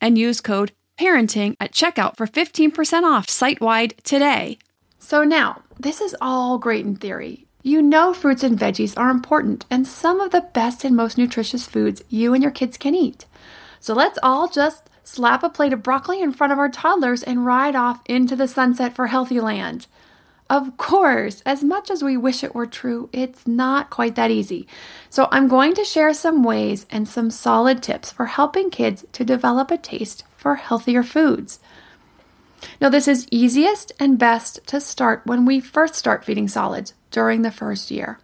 and 0.00 0.18
use 0.18 0.40
code 0.40 0.72
parenting 0.98 1.54
at 1.60 1.72
checkout 1.72 2.16
for 2.16 2.26
15% 2.26 3.02
off 3.04 3.28
site 3.28 3.60
wide 3.60 3.94
today. 4.02 4.58
So 4.98 5.22
now, 5.22 5.62
this 5.78 6.00
is 6.00 6.16
all 6.20 6.58
great 6.58 6.86
in 6.86 6.96
theory. 6.96 7.46
You 7.62 7.82
know 7.82 8.14
fruits 8.14 8.42
and 8.42 8.58
veggies 8.58 8.98
are 8.98 9.10
important 9.10 9.66
and 9.70 9.86
some 9.86 10.18
of 10.20 10.30
the 10.30 10.48
best 10.54 10.82
and 10.82 10.96
most 10.96 11.18
nutritious 11.18 11.66
foods 11.66 12.02
you 12.08 12.32
and 12.32 12.42
your 12.42 12.52
kids 12.52 12.78
can 12.78 12.94
eat. 12.94 13.26
So 13.80 13.92
let's 13.94 14.18
all 14.22 14.48
just 14.48 14.89
slap 15.10 15.42
a 15.42 15.48
plate 15.48 15.72
of 15.72 15.82
broccoli 15.82 16.22
in 16.22 16.32
front 16.32 16.52
of 16.52 16.58
our 16.58 16.68
toddlers, 16.68 17.22
and 17.22 17.44
ride 17.44 17.74
off 17.74 18.00
into 18.06 18.36
the 18.36 18.46
sunset 18.46 18.94
for 18.94 19.08
healthy 19.08 19.40
land. 19.40 19.86
Of 20.48 20.76
course, 20.76 21.42
as 21.46 21.62
much 21.62 21.90
as 21.90 22.02
we 22.02 22.16
wish 22.16 22.42
it 22.42 22.54
were 22.54 22.66
true, 22.66 23.08
it's 23.12 23.46
not 23.46 23.90
quite 23.90 24.14
that 24.16 24.30
easy. 24.30 24.66
So, 25.08 25.28
I'm 25.30 25.48
going 25.48 25.74
to 25.74 25.84
share 25.84 26.14
some 26.14 26.42
ways 26.42 26.86
and 26.90 27.08
some 27.08 27.30
solid 27.30 27.82
tips 27.82 28.10
for 28.10 28.26
helping 28.26 28.70
kids 28.70 29.04
to 29.12 29.24
develop 29.24 29.70
a 29.70 29.78
taste 29.78 30.24
for 30.36 30.56
healthier 30.56 31.02
foods. 31.02 31.60
Now, 32.80 32.88
this 32.88 33.08
is 33.08 33.28
easiest 33.30 33.92
and 33.98 34.18
best 34.18 34.60
to 34.66 34.80
start 34.80 35.22
when 35.24 35.44
we 35.44 35.60
first 35.60 35.94
start 35.94 36.24
feeding 36.24 36.48
solids 36.48 36.94
during 37.10 37.42
the 37.42 37.50
first 37.50 37.90
year. 37.90 38.18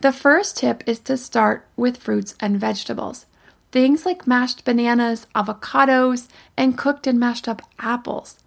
The 0.00 0.12
first 0.12 0.56
tip 0.56 0.82
is 0.86 0.98
to 1.00 1.16
start 1.16 1.66
with 1.76 1.96
fruits 1.96 2.34
and 2.40 2.58
vegetables 2.58 3.26
things 3.72 4.06
like 4.06 4.26
mashed 4.26 4.64
bananas, 4.64 5.26
avocados, 5.34 6.28
and 6.56 6.78
cooked 6.78 7.06
and 7.06 7.18
mashed 7.18 7.48
up 7.48 7.62
apples. 7.78 8.38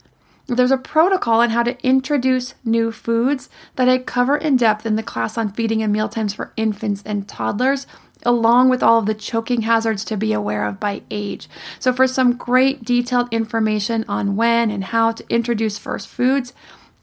There's 0.48 0.72
a 0.72 0.78
protocol 0.78 1.42
on 1.42 1.50
how 1.50 1.64
to 1.64 1.84
introduce 1.86 2.54
new 2.64 2.92
foods 2.92 3.50
that 3.76 3.90
I 3.90 3.98
cover 3.98 4.38
in 4.38 4.58
depth 4.58 4.86
in 4.86 4.96
the 4.96 5.02
class 5.04 5.40
on 5.40 5.52
feeding 5.52 5.82
and 5.82 5.92
mealtimes 5.92 6.36
for 6.36 6.54
infants 6.56 7.02
and 7.04 7.28
toddlers, 7.28 7.88
along 8.24 8.70
with 8.70 8.84
all 8.84 9.00
of 9.00 9.08
the 9.08 9.16
choking 9.16 9.64
hazards 9.64 10.06
to 10.06 10.18
be 10.18 10.34
aware 10.34 10.68
of 10.68 10.80
by 10.80 11.02
age. 11.10 11.50
So, 11.80 11.92
for 11.92 12.06
some 12.06 12.38
great 12.38 12.86
detailed 12.86 13.28
information 13.32 14.06
on 14.08 14.36
when 14.36 14.70
and 14.70 14.84
how 14.84 15.14
to 15.14 15.26
introduce 15.30 15.80
first 15.80 16.08
foods 16.08 16.54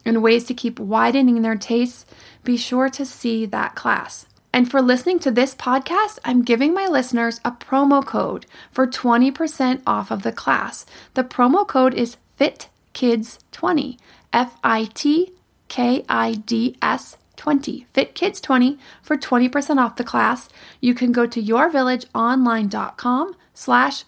and 0.04 0.22
ways 0.22 0.44
to 0.44 0.54
keep 0.54 0.78
widening 0.78 1.42
their 1.42 1.56
tastes, 1.56 2.06
be 2.44 2.56
sure 2.56 2.88
to 2.90 3.04
see 3.04 3.44
that 3.46 3.74
class. 3.74 4.26
And 4.52 4.70
for 4.70 4.82
listening 4.82 5.18
to 5.20 5.30
this 5.30 5.54
podcast, 5.54 6.18
I'm 6.24 6.42
giving 6.42 6.74
my 6.74 6.86
listeners 6.86 7.40
a 7.44 7.52
promo 7.52 8.04
code 8.04 8.46
for 8.70 8.86
20% 8.86 9.80
off 9.86 10.10
of 10.10 10.22
the 10.22 10.32
class. 10.32 10.84
The 11.14 11.24
promo 11.24 11.66
code 11.66 11.94
is 11.94 12.18
FITKIDS20. 12.38 13.98
F 14.32 14.56
I 14.62 14.84
T 14.94 15.32
K 15.68 16.04
I 16.08 16.34
D 16.34 16.76
S 16.82 17.16
20. 17.36 17.86
FitKids20 17.94 18.78
for 19.02 19.16
20% 19.16 19.78
off 19.78 19.96
the 19.96 20.04
class. 20.04 20.48
You 20.80 20.94
can 20.94 21.12
go 21.12 21.26
to 21.26 21.42
yourvillageonline.com 21.42 23.36
slash 23.54 24.04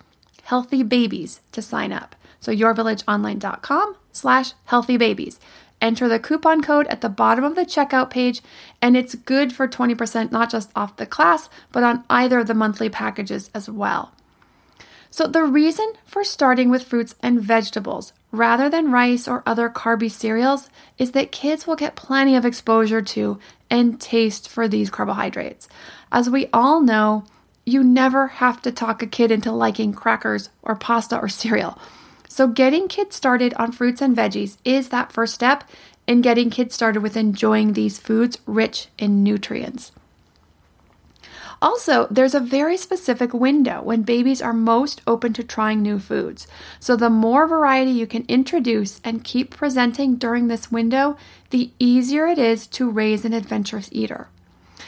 healthybabies 0.46 1.40
to 1.52 1.62
sign 1.62 1.92
up. 1.92 2.14
So 2.40 2.52
yourvillageonline.com 2.52 3.96
slash 4.12 4.52
healthybabies. 4.68 5.38
Enter 5.84 6.08
the 6.08 6.18
coupon 6.18 6.62
code 6.62 6.86
at 6.86 7.02
the 7.02 7.10
bottom 7.10 7.44
of 7.44 7.56
the 7.56 7.66
checkout 7.66 8.08
page, 8.08 8.40
and 8.80 8.96
it's 8.96 9.14
good 9.14 9.52
for 9.52 9.68
20% 9.68 10.32
not 10.32 10.50
just 10.50 10.70
off 10.74 10.96
the 10.96 11.04
class, 11.04 11.50
but 11.72 11.82
on 11.82 12.04
either 12.08 12.38
of 12.38 12.46
the 12.46 12.54
monthly 12.54 12.88
packages 12.88 13.50
as 13.52 13.68
well. 13.68 14.14
So, 15.10 15.26
the 15.26 15.44
reason 15.44 15.92
for 16.06 16.24
starting 16.24 16.70
with 16.70 16.84
fruits 16.84 17.16
and 17.20 17.38
vegetables 17.38 18.14
rather 18.32 18.70
than 18.70 18.92
rice 18.92 19.28
or 19.28 19.42
other 19.44 19.68
carby 19.68 20.10
cereals 20.10 20.70
is 20.96 21.12
that 21.12 21.30
kids 21.30 21.66
will 21.66 21.76
get 21.76 21.96
plenty 21.96 22.34
of 22.34 22.46
exposure 22.46 23.02
to 23.02 23.38
and 23.68 24.00
taste 24.00 24.48
for 24.48 24.66
these 24.66 24.88
carbohydrates. 24.88 25.68
As 26.10 26.30
we 26.30 26.48
all 26.50 26.80
know, 26.80 27.26
you 27.66 27.84
never 27.84 28.28
have 28.28 28.62
to 28.62 28.72
talk 28.72 29.02
a 29.02 29.06
kid 29.06 29.30
into 29.30 29.52
liking 29.52 29.92
crackers 29.92 30.48
or 30.62 30.76
pasta 30.76 31.18
or 31.18 31.28
cereal. 31.28 31.78
So, 32.34 32.48
getting 32.48 32.88
kids 32.88 33.14
started 33.14 33.54
on 33.58 33.70
fruits 33.70 34.02
and 34.02 34.16
veggies 34.16 34.56
is 34.64 34.88
that 34.88 35.12
first 35.12 35.34
step 35.34 35.62
in 36.08 36.20
getting 36.20 36.50
kids 36.50 36.74
started 36.74 37.00
with 37.00 37.16
enjoying 37.16 37.74
these 37.74 38.00
foods 38.00 38.38
rich 38.44 38.88
in 38.98 39.22
nutrients. 39.22 39.92
Also, 41.62 42.08
there's 42.10 42.34
a 42.34 42.40
very 42.40 42.76
specific 42.76 43.32
window 43.32 43.80
when 43.82 44.02
babies 44.02 44.42
are 44.42 44.52
most 44.52 45.00
open 45.06 45.32
to 45.34 45.44
trying 45.44 45.80
new 45.80 46.00
foods. 46.00 46.48
So, 46.80 46.96
the 46.96 47.08
more 47.08 47.46
variety 47.46 47.92
you 47.92 48.08
can 48.08 48.24
introduce 48.26 49.00
and 49.04 49.22
keep 49.22 49.54
presenting 49.54 50.16
during 50.16 50.48
this 50.48 50.72
window, 50.72 51.16
the 51.50 51.70
easier 51.78 52.26
it 52.26 52.40
is 52.40 52.66
to 52.66 52.90
raise 52.90 53.24
an 53.24 53.32
adventurous 53.32 53.88
eater. 53.92 54.26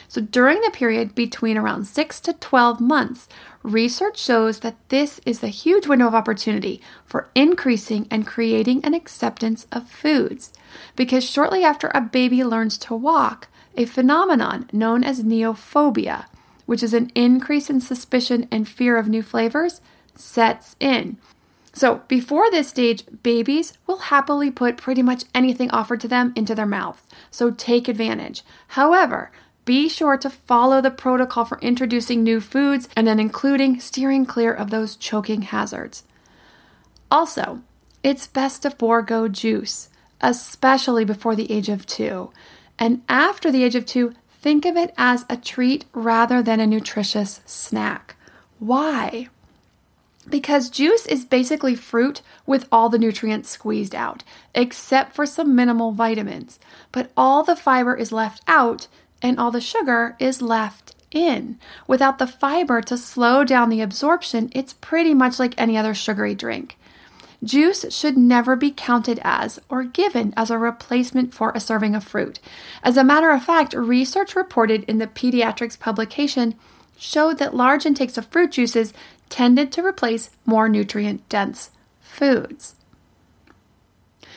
So, 0.08 0.20
during 0.20 0.60
the 0.60 0.70
period 0.70 1.14
between 1.14 1.56
around 1.56 1.86
6 1.86 2.20
to 2.20 2.32
12 2.32 2.80
months, 2.80 3.28
research 3.62 4.18
shows 4.18 4.60
that 4.60 4.76
this 4.88 5.20
is 5.26 5.42
a 5.42 5.48
huge 5.48 5.86
window 5.86 6.06
of 6.06 6.14
opportunity 6.14 6.80
for 7.04 7.28
increasing 7.34 8.06
and 8.10 8.26
creating 8.26 8.84
an 8.84 8.94
acceptance 8.94 9.66
of 9.72 9.88
foods. 9.88 10.52
Because 10.94 11.28
shortly 11.28 11.64
after 11.64 11.90
a 11.94 12.00
baby 12.00 12.44
learns 12.44 12.78
to 12.78 12.94
walk, 12.94 13.48
a 13.76 13.84
phenomenon 13.84 14.68
known 14.72 15.04
as 15.04 15.22
neophobia 15.22 16.26
which 16.66 16.82
is 16.82 16.92
an 16.92 17.10
increase 17.14 17.70
in 17.70 17.80
suspicion 17.80 18.46
and 18.50 18.68
fear 18.68 18.98
of 18.98 19.08
new 19.08 19.22
flavors, 19.22 19.80
sets 20.14 20.76
in. 20.78 21.16
So, 21.72 22.02
before 22.08 22.50
this 22.50 22.68
stage, 22.68 23.04
babies 23.22 23.74
will 23.86 23.98
happily 23.98 24.50
put 24.50 24.78
pretty 24.78 25.02
much 25.02 25.24
anything 25.34 25.70
offered 25.70 26.00
to 26.00 26.08
them 26.08 26.32
into 26.34 26.54
their 26.54 26.66
mouths. 26.66 27.02
So, 27.30 27.50
take 27.50 27.86
advantage. 27.86 28.42
However, 28.68 29.30
be 29.66 29.90
sure 29.90 30.16
to 30.16 30.30
follow 30.30 30.80
the 30.80 30.90
protocol 30.90 31.44
for 31.44 31.58
introducing 31.58 32.22
new 32.22 32.40
foods 32.40 32.88
and 32.96 33.06
then 33.06 33.20
including 33.20 33.78
steering 33.78 34.24
clear 34.24 34.54
of 34.54 34.70
those 34.70 34.96
choking 34.96 35.42
hazards. 35.42 36.04
Also, 37.10 37.60
it's 38.02 38.26
best 38.26 38.62
to 38.62 38.70
forego 38.70 39.28
juice, 39.28 39.90
especially 40.22 41.04
before 41.04 41.36
the 41.36 41.52
age 41.52 41.68
of 41.68 41.84
two. 41.84 42.30
And 42.78 43.02
after 43.10 43.52
the 43.52 43.62
age 43.62 43.74
of 43.74 43.84
two, 43.84 44.14
Think 44.46 44.64
of 44.64 44.76
it 44.76 44.94
as 44.96 45.24
a 45.28 45.36
treat 45.36 45.86
rather 45.92 46.40
than 46.40 46.60
a 46.60 46.68
nutritious 46.68 47.40
snack. 47.46 48.14
Why? 48.60 49.28
Because 50.30 50.70
juice 50.70 51.04
is 51.04 51.24
basically 51.24 51.74
fruit 51.74 52.22
with 52.46 52.68
all 52.70 52.88
the 52.88 52.96
nutrients 52.96 53.50
squeezed 53.50 53.92
out, 53.92 54.22
except 54.54 55.16
for 55.16 55.26
some 55.26 55.56
minimal 55.56 55.90
vitamins. 55.90 56.60
But 56.92 57.10
all 57.16 57.42
the 57.42 57.56
fiber 57.56 57.96
is 57.96 58.12
left 58.12 58.40
out 58.46 58.86
and 59.22 59.38
all 59.38 59.50
the 59.50 59.60
sugar 59.60 60.16
is 60.18 60.42
left 60.42 60.94
in. 61.10 61.58
Without 61.86 62.18
the 62.18 62.26
fiber 62.26 62.80
to 62.82 62.98
slow 62.98 63.44
down 63.44 63.70
the 63.70 63.80
absorption, 63.80 64.50
it's 64.54 64.74
pretty 64.74 65.14
much 65.14 65.38
like 65.38 65.54
any 65.56 65.76
other 65.76 65.94
sugary 65.94 66.34
drink. 66.34 66.76
Juice 67.44 67.84
should 67.94 68.16
never 68.16 68.56
be 68.56 68.70
counted 68.70 69.20
as 69.22 69.60
or 69.68 69.84
given 69.84 70.32
as 70.36 70.50
a 70.50 70.58
replacement 70.58 71.34
for 71.34 71.52
a 71.54 71.60
serving 71.60 71.94
of 71.94 72.02
fruit. 72.02 72.40
As 72.82 72.96
a 72.96 73.04
matter 73.04 73.30
of 73.30 73.44
fact, 73.44 73.74
research 73.74 74.34
reported 74.34 74.84
in 74.84 74.98
the 74.98 75.06
Pediatrics 75.06 75.78
publication 75.78 76.54
showed 76.98 77.38
that 77.38 77.54
large 77.54 77.84
intakes 77.84 78.16
of 78.16 78.26
fruit 78.26 78.52
juices 78.52 78.94
tended 79.28 79.70
to 79.72 79.84
replace 79.84 80.30
more 80.46 80.68
nutrient 80.68 81.28
dense 81.28 81.70
foods. 82.00 82.74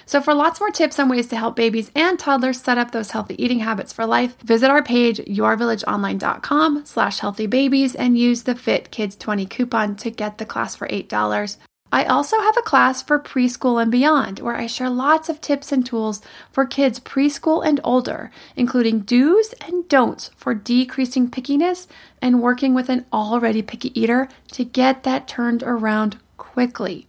So 0.09 0.21
for 0.21 0.33
lots 0.33 0.59
more 0.59 0.71
tips 0.71 0.97
on 0.97 1.07
ways 1.07 1.27
to 1.27 1.35
help 1.35 1.55
babies 1.55 1.91
and 1.93 2.17
toddlers 2.17 2.59
set 2.59 2.79
up 2.79 2.89
those 2.89 3.11
healthy 3.11 3.35
eating 3.37 3.59
habits 3.59 3.93
for 3.93 4.07
life, 4.07 4.35
visit 4.39 4.71
our 4.71 4.81
page 4.81 5.19
yourvillageonline.com 5.19 6.83
slash 6.83 7.19
healthy 7.19 7.45
babies 7.45 7.93
and 7.93 8.17
use 8.17 8.41
the 8.41 8.55
Fit 8.55 8.89
Kids 8.89 9.15
20 9.15 9.45
coupon 9.45 9.95
to 9.97 10.09
get 10.09 10.39
the 10.39 10.47
class 10.47 10.75
for 10.75 10.87
$8. 10.87 11.57
I 11.91 12.05
also 12.05 12.39
have 12.39 12.57
a 12.57 12.63
class 12.63 13.03
for 13.03 13.19
preschool 13.19 13.79
and 13.79 13.91
beyond 13.91 14.39
where 14.39 14.55
I 14.55 14.65
share 14.65 14.89
lots 14.89 15.29
of 15.29 15.41
tips 15.41 15.71
and 15.71 15.85
tools 15.85 16.23
for 16.51 16.65
kids 16.65 16.99
preschool 16.99 17.63
and 17.63 17.79
older, 17.83 18.31
including 18.55 19.01
do's 19.01 19.53
and 19.61 19.87
don'ts 19.87 20.31
for 20.35 20.55
decreasing 20.55 21.29
pickiness 21.29 21.85
and 22.19 22.41
working 22.41 22.73
with 22.73 22.89
an 22.89 23.05
already 23.13 23.61
picky 23.61 23.91
eater 23.99 24.27
to 24.53 24.65
get 24.65 25.03
that 25.03 25.27
turned 25.27 25.61
around 25.61 26.17
quickly. 26.37 27.08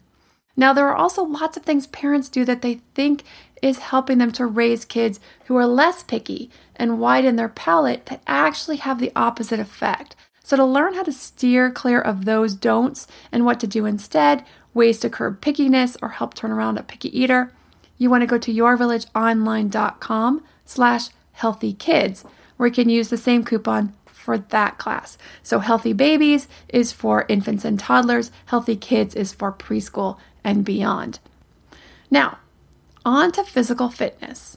Now, 0.57 0.73
there 0.73 0.89
are 0.89 0.97
also 0.97 1.23
lots 1.23 1.57
of 1.57 1.63
things 1.63 1.87
parents 1.87 2.29
do 2.29 2.45
that 2.45 2.63
they 2.63 2.81
think 2.95 3.23
is 3.63 3.79
helping 3.79 4.19
them 4.19 4.33
to 4.33 4.47
raise 4.47 4.85
kids 4.85 5.21
who 5.47 5.57
are 5.57 5.67
less 5.67 6.03
picky 6.03 6.51
and 6.77 6.99
widen 6.99 7.37
their 7.37 7.49
palate 7.49 8.07
that 8.07 8.23
actually 8.27 8.77
have 8.77 8.99
the 8.99 9.13
opposite 9.15 9.61
effect. 9.61 10.17
So, 10.43 10.57
to 10.57 10.65
learn 10.65 10.95
how 10.95 11.05
to 11.05 11.13
steer 11.13 11.71
clear 11.71 12.01
of 12.01 12.25
those 12.25 12.55
don'ts 12.55 13.07
and 13.31 13.45
what 13.45 13.61
to 13.61 13.67
do 13.67 13.87
instead, 13.87 14.45
ways 14.75 14.99
to 15.01 15.11
curb 15.11 15.41
pickiness 15.41 15.97
or 16.03 16.11
help 16.11 16.35
turn 16.35 16.51
around 16.51 16.79
a 16.79 16.83
picky 16.83 17.17
eater, 17.19 17.53
you 17.99 18.11
want 18.11 18.23
to 18.23 18.27
go 18.27 18.39
to 18.39 18.53
yourvillageonline.com 18.53 20.45
slash 20.65 21.09
healthy 21.33 21.73
kids, 21.73 22.25
where 22.57 22.69
you 22.69 22.75
can 22.75 22.89
use 22.89 23.09
the 23.09 23.17
same 23.17 23.45
coupon 23.45 23.95
for 24.05 24.39
that 24.39 24.79
class. 24.79 25.17
So 25.43 25.59
healthy 25.61 25.93
babies 25.93 26.49
is 26.69 26.93
for 26.93 27.25
infants 27.29 27.65
and 27.65 27.79
toddlers, 27.79 28.31
healthy 28.47 28.77
kids 28.77 29.15
is 29.15 29.33
for 29.33 29.53
preschool 29.53 30.19
and 30.45 30.65
beyond. 30.65 31.19
Now, 32.11 32.39
on 33.05 33.33
to 33.33 33.45
physical 33.45 33.89
fitness. 33.89 34.57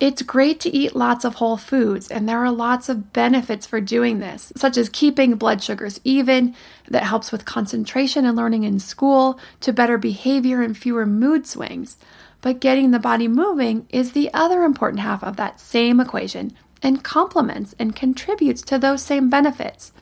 It's 0.00 0.22
great 0.22 0.60
to 0.60 0.74
eat 0.74 0.96
lots 0.96 1.26
of 1.26 1.34
whole 1.34 1.58
foods, 1.58 2.10
and 2.10 2.26
there 2.26 2.42
are 2.42 2.50
lots 2.50 2.88
of 2.88 3.12
benefits 3.12 3.66
for 3.66 3.82
doing 3.82 4.18
this, 4.18 4.50
such 4.56 4.78
as 4.78 4.88
keeping 4.88 5.34
blood 5.34 5.62
sugars 5.62 6.00
even, 6.04 6.54
that 6.88 7.02
helps 7.02 7.30
with 7.30 7.44
concentration 7.44 8.24
and 8.24 8.34
learning 8.34 8.64
in 8.64 8.80
school, 8.80 9.38
to 9.60 9.74
better 9.74 9.98
behavior 9.98 10.62
and 10.62 10.76
fewer 10.76 11.04
mood 11.04 11.46
swings. 11.46 11.98
But 12.40 12.60
getting 12.60 12.92
the 12.92 12.98
body 12.98 13.28
moving 13.28 13.86
is 13.90 14.12
the 14.12 14.32
other 14.32 14.62
important 14.62 15.00
half 15.00 15.22
of 15.22 15.36
that 15.36 15.60
same 15.60 16.00
equation 16.00 16.56
and 16.82 17.04
complements 17.04 17.74
and 17.78 17.94
contributes 17.94 18.62
to 18.62 18.78
those 18.78 19.02
same 19.02 19.28
benefits. 19.28 19.92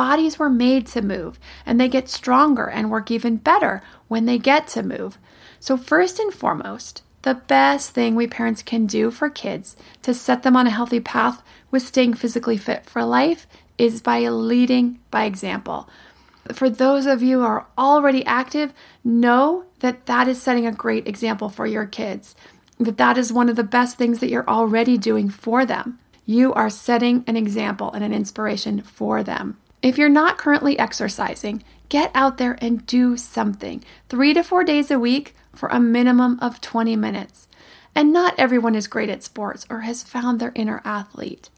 Bodies 0.00 0.38
were 0.38 0.48
made 0.48 0.86
to 0.86 1.02
move, 1.02 1.38
and 1.66 1.78
they 1.78 1.86
get 1.86 2.08
stronger 2.08 2.64
and 2.70 2.90
work 2.90 3.10
even 3.10 3.36
better 3.36 3.82
when 4.08 4.24
they 4.24 4.38
get 4.38 4.66
to 4.68 4.82
move. 4.82 5.18
So, 5.58 5.76
first 5.76 6.18
and 6.18 6.32
foremost, 6.32 7.02
the 7.20 7.34
best 7.34 7.90
thing 7.90 8.14
we 8.14 8.26
parents 8.26 8.62
can 8.62 8.86
do 8.86 9.10
for 9.10 9.28
kids 9.28 9.76
to 10.00 10.14
set 10.14 10.42
them 10.42 10.56
on 10.56 10.66
a 10.66 10.70
healthy 10.70 11.00
path 11.00 11.42
with 11.70 11.82
staying 11.82 12.14
physically 12.14 12.56
fit 12.56 12.86
for 12.86 13.04
life 13.04 13.46
is 13.76 14.00
by 14.00 14.20
leading 14.20 15.00
by 15.10 15.24
example. 15.24 15.86
For 16.50 16.70
those 16.70 17.04
of 17.04 17.22
you 17.22 17.40
who 17.40 17.44
are 17.44 17.66
already 17.76 18.24
active, 18.24 18.72
know 19.04 19.66
that 19.80 20.06
that 20.06 20.28
is 20.28 20.40
setting 20.40 20.66
a 20.66 20.72
great 20.72 21.06
example 21.06 21.50
for 21.50 21.66
your 21.66 21.84
kids. 21.84 22.34
That 22.78 22.96
that 22.96 23.18
is 23.18 23.34
one 23.34 23.50
of 23.50 23.56
the 23.56 23.64
best 23.64 23.98
things 23.98 24.20
that 24.20 24.30
you're 24.30 24.48
already 24.48 24.96
doing 24.96 25.28
for 25.28 25.66
them. 25.66 25.98
You 26.24 26.54
are 26.54 26.70
setting 26.70 27.22
an 27.26 27.36
example 27.36 27.92
and 27.92 28.02
an 28.02 28.14
inspiration 28.14 28.80
for 28.80 29.22
them. 29.22 29.58
If 29.82 29.96
you're 29.96 30.08
not 30.08 30.36
currently 30.36 30.78
exercising, 30.78 31.64
get 31.88 32.10
out 32.14 32.36
there 32.36 32.58
and 32.60 32.84
do 32.86 33.16
something. 33.16 33.82
3 34.08 34.34
to 34.34 34.42
4 34.42 34.64
days 34.64 34.90
a 34.90 34.98
week 34.98 35.34
for 35.54 35.68
a 35.68 35.80
minimum 35.80 36.38
of 36.40 36.60
20 36.60 36.96
minutes. 36.96 37.48
And 37.94 38.12
not 38.12 38.34
everyone 38.38 38.74
is 38.74 38.86
great 38.86 39.08
at 39.08 39.22
sports 39.22 39.66
or 39.70 39.80
has 39.80 40.02
found 40.02 40.38
their 40.38 40.52
inner 40.54 40.82
athlete. 40.84 41.48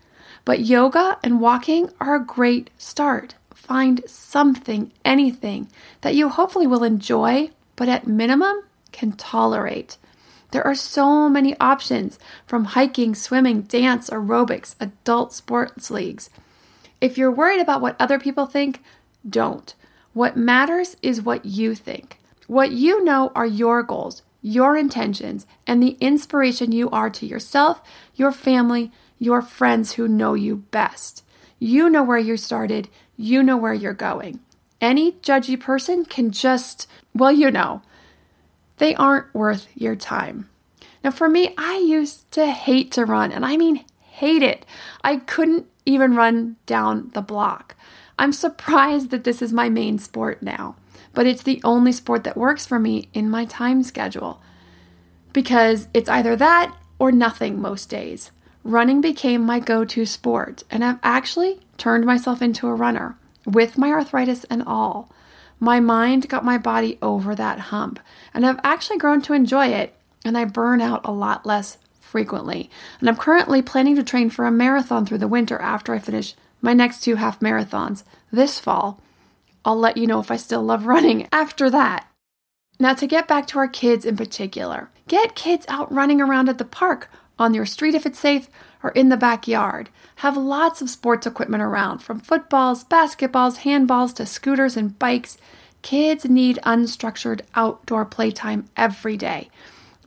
But 0.44 0.60
yoga 0.60 1.18
and 1.22 1.40
walking 1.40 1.90
are 2.00 2.14
a 2.14 2.24
great 2.24 2.70
start. 2.78 3.34
Find 3.54 4.02
something, 4.06 4.92
anything 5.04 5.68
that 6.00 6.14
you 6.14 6.28
hopefully 6.28 6.66
will 6.66 6.84
enjoy, 6.84 7.50
but 7.76 7.88
at 7.88 8.06
minimum 8.06 8.62
can 8.92 9.12
tolerate. 9.12 9.96
There 10.52 10.66
are 10.66 10.74
so 10.74 11.28
many 11.28 11.58
options 11.58 12.18
from 12.46 12.66
hiking, 12.66 13.14
swimming, 13.14 13.62
dance, 13.62 14.10
aerobics, 14.10 14.74
adult 14.80 15.32
sports 15.32 15.90
leagues. 15.90 16.28
If 17.02 17.18
you're 17.18 17.32
worried 17.32 17.60
about 17.60 17.80
what 17.80 17.96
other 17.98 18.20
people 18.20 18.46
think, 18.46 18.80
don't. 19.28 19.74
What 20.12 20.36
matters 20.36 20.96
is 21.02 21.20
what 21.20 21.44
you 21.44 21.74
think. 21.74 22.20
What 22.46 22.70
you 22.70 23.02
know 23.02 23.32
are 23.34 23.44
your 23.44 23.82
goals, 23.82 24.22
your 24.40 24.76
intentions, 24.76 25.44
and 25.66 25.82
the 25.82 25.96
inspiration 26.00 26.70
you 26.70 26.88
are 26.90 27.10
to 27.10 27.26
yourself, 27.26 27.82
your 28.14 28.30
family, 28.30 28.92
your 29.18 29.42
friends 29.42 29.94
who 29.94 30.06
know 30.06 30.34
you 30.34 30.58
best. 30.70 31.24
You 31.58 31.90
know 31.90 32.04
where 32.04 32.18
you 32.18 32.36
started, 32.36 32.88
you 33.16 33.42
know 33.42 33.56
where 33.56 33.74
you're 33.74 33.94
going. 33.94 34.38
Any 34.80 35.12
judgy 35.12 35.58
person 35.58 36.04
can 36.04 36.30
just, 36.30 36.86
well, 37.16 37.32
you 37.32 37.50
know, 37.50 37.82
they 38.78 38.94
aren't 38.94 39.34
worth 39.34 39.66
your 39.74 39.96
time. 39.96 40.48
Now, 41.02 41.10
for 41.10 41.28
me, 41.28 41.52
I 41.58 41.78
used 41.78 42.30
to 42.32 42.46
hate 42.46 42.92
to 42.92 43.04
run, 43.04 43.32
and 43.32 43.44
I 43.44 43.56
mean 43.56 43.84
hate 43.98 44.44
it. 44.44 44.64
I 45.02 45.16
couldn't 45.16 45.66
even 45.84 46.14
run 46.14 46.56
down 46.66 47.10
the 47.14 47.22
block. 47.22 47.76
I'm 48.18 48.32
surprised 48.32 49.10
that 49.10 49.24
this 49.24 49.42
is 49.42 49.52
my 49.52 49.68
main 49.68 49.98
sport 49.98 50.42
now 50.42 50.76
but 51.14 51.26
it's 51.26 51.42
the 51.42 51.60
only 51.64 51.92
sport 51.92 52.24
that 52.24 52.36
works 52.36 52.66
for 52.66 52.78
me 52.78 53.08
in 53.12 53.30
my 53.30 53.44
time 53.44 53.82
schedule 53.82 54.40
because 55.32 55.88
it's 55.94 56.08
either 56.08 56.36
that 56.36 56.74
or 56.98 57.12
nothing 57.12 57.60
most 57.60 57.88
days. 57.88 58.30
Running 58.64 59.00
became 59.00 59.44
my 59.44 59.58
go 59.58 59.84
to 59.84 60.06
sport, 60.06 60.62
and 60.70 60.84
I've 60.84 61.00
actually 61.02 61.60
turned 61.78 62.04
myself 62.04 62.40
into 62.40 62.68
a 62.68 62.74
runner 62.74 63.16
with 63.44 63.76
my 63.76 63.90
arthritis 63.90 64.44
and 64.44 64.62
all. 64.62 65.10
My 65.58 65.80
mind 65.80 66.28
got 66.28 66.44
my 66.44 66.58
body 66.58 66.98
over 67.02 67.34
that 67.34 67.58
hump, 67.58 67.98
and 68.32 68.46
I've 68.46 68.60
actually 68.62 68.98
grown 68.98 69.20
to 69.22 69.32
enjoy 69.32 69.68
it, 69.68 69.96
and 70.24 70.38
I 70.38 70.44
burn 70.44 70.80
out 70.80 71.00
a 71.04 71.12
lot 71.12 71.44
less 71.44 71.78
frequently. 72.12 72.70
And 73.00 73.08
I'm 73.08 73.16
currently 73.16 73.62
planning 73.62 73.96
to 73.96 74.02
train 74.04 74.28
for 74.28 74.44
a 74.44 74.50
marathon 74.50 75.06
through 75.06 75.18
the 75.18 75.26
winter 75.26 75.58
after 75.58 75.94
I 75.94 75.98
finish 75.98 76.34
my 76.60 76.74
next 76.74 77.00
two 77.00 77.16
half 77.16 77.40
marathons 77.40 78.04
this 78.30 78.60
fall. 78.60 79.00
I'll 79.64 79.78
let 79.78 79.96
you 79.96 80.06
know 80.06 80.20
if 80.20 80.30
I 80.30 80.36
still 80.36 80.62
love 80.62 80.84
running 80.86 81.26
after 81.32 81.70
that. 81.70 82.06
Now, 82.78 82.92
to 82.94 83.06
get 83.06 83.26
back 83.26 83.46
to 83.48 83.58
our 83.58 83.68
kids 83.68 84.04
in 84.04 84.16
particular, 84.16 84.90
get 85.08 85.34
kids 85.34 85.64
out 85.68 85.90
running 85.90 86.20
around 86.20 86.50
at 86.50 86.58
the 86.58 86.64
park, 86.66 87.08
on 87.38 87.54
your 87.54 87.66
street 87.66 87.94
if 87.94 88.04
it's 88.04 88.18
safe, 88.18 88.48
or 88.82 88.90
in 88.90 89.08
the 89.08 89.16
backyard. 89.16 89.88
Have 90.16 90.36
lots 90.36 90.82
of 90.82 90.90
sports 90.90 91.26
equipment 91.26 91.62
around, 91.62 92.00
from 92.00 92.20
footballs, 92.20 92.84
basketballs, 92.84 93.60
handballs 93.60 94.14
to 94.16 94.26
scooters 94.26 94.76
and 94.76 94.98
bikes. 94.98 95.38
Kids 95.80 96.26
need 96.26 96.58
unstructured 96.64 97.40
outdoor 97.54 98.04
playtime 98.04 98.68
every 98.76 99.16
day. 99.16 99.48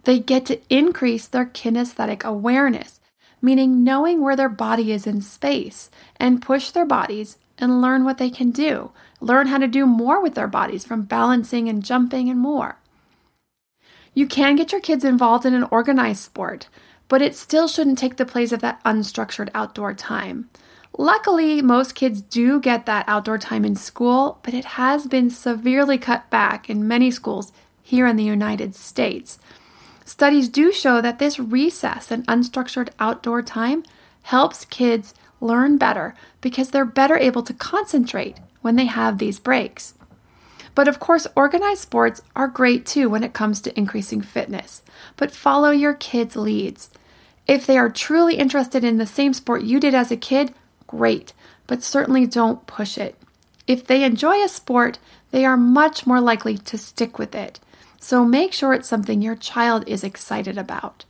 They 0.06 0.20
get 0.20 0.46
to 0.48 0.62
increase 0.70 1.28
their 1.28 1.46
kinesthetic 1.46 2.24
awareness, 2.24 3.00
meaning 3.42 3.84
knowing 3.84 4.22
where 4.22 4.36
their 4.36 4.50
body 4.50 4.92
is 4.92 5.06
in 5.06 5.22
space, 5.22 5.92
and 6.18 6.42
push 6.42 6.72
their 6.72 6.86
bodies 6.86 7.38
and 7.58 7.82
learn 7.82 8.04
what 8.04 8.18
they 8.18 8.30
can 8.30 8.52
do 8.52 8.92
learn 9.22 9.48
how 9.48 9.58
to 9.58 9.68
do 9.68 9.86
more 9.86 10.22
with 10.22 10.36
their 10.36 10.48
bodies 10.48 10.86
from 10.86 11.04
balancing 11.04 11.68
and 11.68 11.84
jumping 11.84 12.30
and 12.30 12.40
more. 12.40 12.78
You 14.14 14.28
can 14.28 14.56
get 14.56 14.72
your 14.72 14.82
kids 14.82 15.04
involved 15.04 15.46
in 15.46 15.54
an 15.54 15.68
organized 15.72 16.24
sport, 16.24 16.68
but 17.08 17.22
it 17.22 17.36
still 17.36 17.68
shouldn't 17.68 17.98
take 17.98 18.18
the 18.18 18.26
place 18.26 18.52
of 18.52 18.62
that 18.62 18.84
unstructured 18.84 19.50
outdoor 19.54 19.94
time. 19.94 20.50
Luckily, 20.98 21.62
most 21.62 21.96
kids 21.96 22.22
do 22.22 22.62
get 22.62 22.86
that 22.86 23.04
outdoor 23.08 23.38
time 23.38 23.66
in 23.66 23.76
school, 23.76 24.40
but 24.44 24.54
it 24.54 24.66
has 24.66 25.08
been 25.08 25.30
severely 25.30 25.98
cut 25.98 26.30
back 26.30 26.70
in 26.70 26.88
many 26.88 27.12
schools 27.12 27.52
here 27.84 28.08
in 28.08 28.16
the 28.16 28.24
United 28.24 28.74
States. 28.74 29.38
Studies 30.06 30.50
do 30.50 30.72
show 30.72 31.02
that 31.02 31.18
this 31.18 31.40
recess 31.40 32.12
and 32.12 32.26
unstructured 32.28 32.90
outdoor 33.00 33.42
time 33.42 33.84
helps 34.22 34.66
kids 34.66 35.16
learn 35.42 35.78
better 35.78 36.14
because 36.42 36.70
they're 36.70 36.86
better 36.86 37.18
able 37.18 37.42
to 37.44 37.54
concentrate 37.54 38.38
when 38.62 38.76
they 38.76 38.86
have 38.86 39.18
these 39.18 39.40
breaks. 39.40 39.96
But 40.76 40.88
of 40.88 41.00
course, 41.00 41.26
organized 41.36 41.82
sports 41.82 42.22
are 42.36 42.48
great 42.48 42.86
too 42.86 43.10
when 43.10 43.24
it 43.24 43.34
comes 43.34 43.62
to 43.62 43.78
increasing 43.78 44.22
fitness. 44.22 44.84
But 45.18 45.32
follow 45.32 45.72
your 45.72 45.94
kids' 45.94 46.36
leads. 46.36 46.90
If 47.48 47.66
they 47.66 47.78
are 47.78 47.90
truly 47.90 48.36
interested 48.36 48.84
in 48.84 48.98
the 48.98 49.06
same 49.06 49.34
sport 49.34 49.64
you 49.64 49.80
did 49.80 49.96
as 49.96 50.12
a 50.12 50.18
kid, 50.18 50.54
great, 50.86 51.34
but 51.66 51.84
certainly 51.84 52.28
don't 52.28 52.68
push 52.68 52.98
it. 52.98 53.16
If 53.68 53.88
they 53.88 54.04
enjoy 54.04 54.44
a 54.44 54.50
sport, 54.50 55.00
they 55.32 55.46
are 55.46 55.58
much 55.58 56.06
more 56.06 56.22
likely 56.22 56.58
to 56.60 56.78
stick 56.78 57.18
with 57.18 57.34
it. 57.34 57.60
So 58.06 58.24
make 58.24 58.54
sure 58.54 58.72
it's 58.72 58.88
something 58.88 59.24
your 59.24 59.36
child 59.36 59.84
is 59.88 60.04
excited 60.04 60.60
about. 60.60 61.06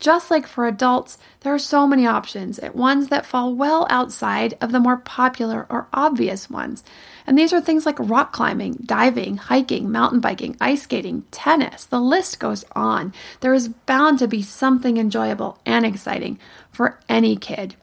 Just 0.00 0.28
like 0.28 0.48
for 0.48 0.66
adults, 0.66 1.18
there 1.42 1.54
are 1.54 1.58
so 1.60 1.86
many 1.86 2.04
options, 2.04 2.58
ones 2.74 3.10
that 3.10 3.24
fall 3.24 3.54
well 3.54 3.86
outside 3.90 4.58
of 4.60 4.72
the 4.72 4.80
more 4.80 4.96
popular 4.96 5.68
or 5.70 5.86
obvious 5.92 6.50
ones. 6.50 6.82
And 7.28 7.38
these 7.38 7.52
are 7.52 7.60
things 7.60 7.86
like 7.86 8.00
rock 8.00 8.32
climbing, 8.32 8.72
diving, 8.84 9.36
hiking, 9.36 9.92
mountain 9.92 10.18
biking, 10.18 10.56
ice 10.60 10.82
skating, 10.82 11.22
tennis. 11.30 11.84
The 11.84 12.00
list 12.00 12.40
goes 12.40 12.64
on. 12.74 13.14
There 13.38 13.54
is 13.54 13.68
bound 13.68 14.18
to 14.18 14.26
be 14.26 14.42
something 14.42 14.96
enjoyable 14.96 15.60
and 15.64 15.86
exciting 15.86 16.40
for 16.72 16.98
any 17.08 17.36
kid. 17.36 17.76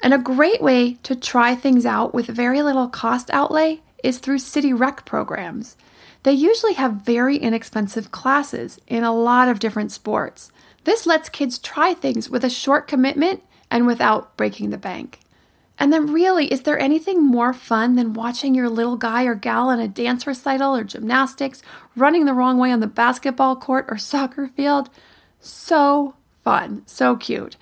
And 0.00 0.14
a 0.14 0.18
great 0.18 0.62
way 0.62 0.94
to 1.02 1.16
try 1.16 1.56
things 1.56 1.84
out 1.84 2.14
with 2.14 2.26
very 2.28 2.62
little 2.62 2.86
cost 2.86 3.30
outlay 3.30 3.80
is 4.04 4.18
through 4.18 4.38
city 4.38 4.72
rec 4.72 5.04
programs. 5.04 5.76
They 6.28 6.34
usually 6.34 6.74
have 6.74 7.06
very 7.06 7.38
inexpensive 7.38 8.10
classes 8.10 8.78
in 8.86 9.02
a 9.02 9.14
lot 9.14 9.48
of 9.48 9.60
different 9.60 9.92
sports. 9.92 10.52
This 10.84 11.06
lets 11.06 11.30
kids 11.30 11.58
try 11.58 11.94
things 11.94 12.28
with 12.28 12.44
a 12.44 12.50
short 12.50 12.86
commitment 12.86 13.42
and 13.70 13.86
without 13.86 14.36
breaking 14.36 14.68
the 14.68 14.76
bank. 14.76 15.20
And 15.78 15.90
then, 15.90 16.12
really, 16.12 16.52
is 16.52 16.64
there 16.64 16.78
anything 16.78 17.24
more 17.24 17.54
fun 17.54 17.94
than 17.94 18.12
watching 18.12 18.54
your 18.54 18.68
little 18.68 18.98
guy 18.98 19.24
or 19.24 19.34
gal 19.34 19.70
in 19.70 19.80
a 19.80 19.88
dance 19.88 20.26
recital 20.26 20.76
or 20.76 20.84
gymnastics, 20.84 21.62
running 21.96 22.26
the 22.26 22.34
wrong 22.34 22.58
way 22.58 22.72
on 22.72 22.80
the 22.80 22.86
basketball 22.86 23.56
court 23.56 23.86
or 23.88 23.96
soccer 23.96 24.48
field? 24.48 24.90
So 25.40 26.14
fun, 26.44 26.82
so 26.84 27.16
cute. 27.16 27.56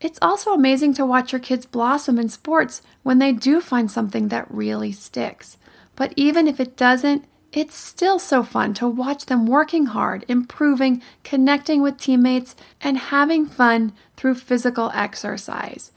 It's 0.00 0.18
also 0.22 0.54
amazing 0.54 0.94
to 0.94 1.04
watch 1.04 1.32
your 1.32 1.40
kids 1.40 1.66
blossom 1.66 2.18
in 2.18 2.30
sports 2.30 2.80
when 3.02 3.18
they 3.18 3.32
do 3.32 3.60
find 3.60 3.90
something 3.90 4.28
that 4.28 4.50
really 4.50 4.92
sticks. 4.92 5.58
But 5.96 6.14
even 6.16 6.48
if 6.48 6.58
it 6.58 6.78
doesn't, 6.78 7.26
it's 7.56 7.74
still 7.74 8.18
so 8.18 8.42
fun 8.42 8.74
to 8.74 8.86
watch 8.86 9.24
them 9.26 9.46
working 9.46 9.86
hard, 9.86 10.26
improving, 10.28 11.02
connecting 11.24 11.80
with 11.80 11.96
teammates, 11.96 12.54
and 12.82 12.98
having 12.98 13.46
fun 13.46 13.94
through 14.14 14.34
physical 14.34 14.90
exercise. 14.94 15.90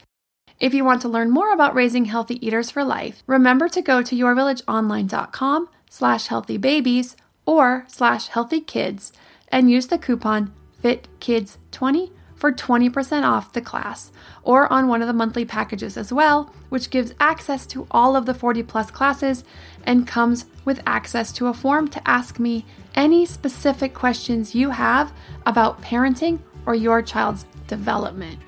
If 0.58 0.72
you 0.72 0.84
want 0.84 1.02
to 1.02 1.08
learn 1.08 1.30
more 1.30 1.52
about 1.52 1.74
raising 1.74 2.06
healthy 2.06 2.44
eaters 2.44 2.70
for 2.70 2.82
life, 2.82 3.22
remember 3.26 3.68
to 3.68 3.82
go 3.82 4.02
to 4.02 4.16
yourvillageonline.com 4.16 5.68
slash 5.90 6.28
healthybabies 6.28 7.14
or 7.44 7.84
slash 7.88 8.30
healthykids 8.30 9.12
and 9.48 9.70
use 9.70 9.88
the 9.88 9.98
coupon 9.98 10.54
FITKIDS20 10.82 12.10
for 12.40 12.50
20% 12.50 13.22
off 13.22 13.52
the 13.52 13.60
class 13.60 14.10
or 14.42 14.72
on 14.72 14.88
one 14.88 15.02
of 15.02 15.06
the 15.06 15.12
monthly 15.12 15.44
packages 15.44 15.96
as 15.98 16.10
well, 16.10 16.52
which 16.70 16.88
gives 16.88 17.14
access 17.20 17.66
to 17.66 17.86
all 17.90 18.16
of 18.16 18.24
the 18.24 18.34
40 18.34 18.62
plus 18.62 18.90
classes 18.90 19.44
and 19.84 20.06
comes 20.06 20.46
with 20.64 20.82
access 20.86 21.32
to 21.32 21.48
a 21.48 21.54
form 21.54 21.86
to 21.88 22.08
ask 22.08 22.38
me 22.38 22.64
any 22.94 23.26
specific 23.26 23.92
questions 23.92 24.54
you 24.54 24.70
have 24.70 25.12
about 25.44 25.82
parenting 25.82 26.38
or 26.64 26.74
your 26.74 27.02
child's 27.02 27.44
development. 27.66 28.38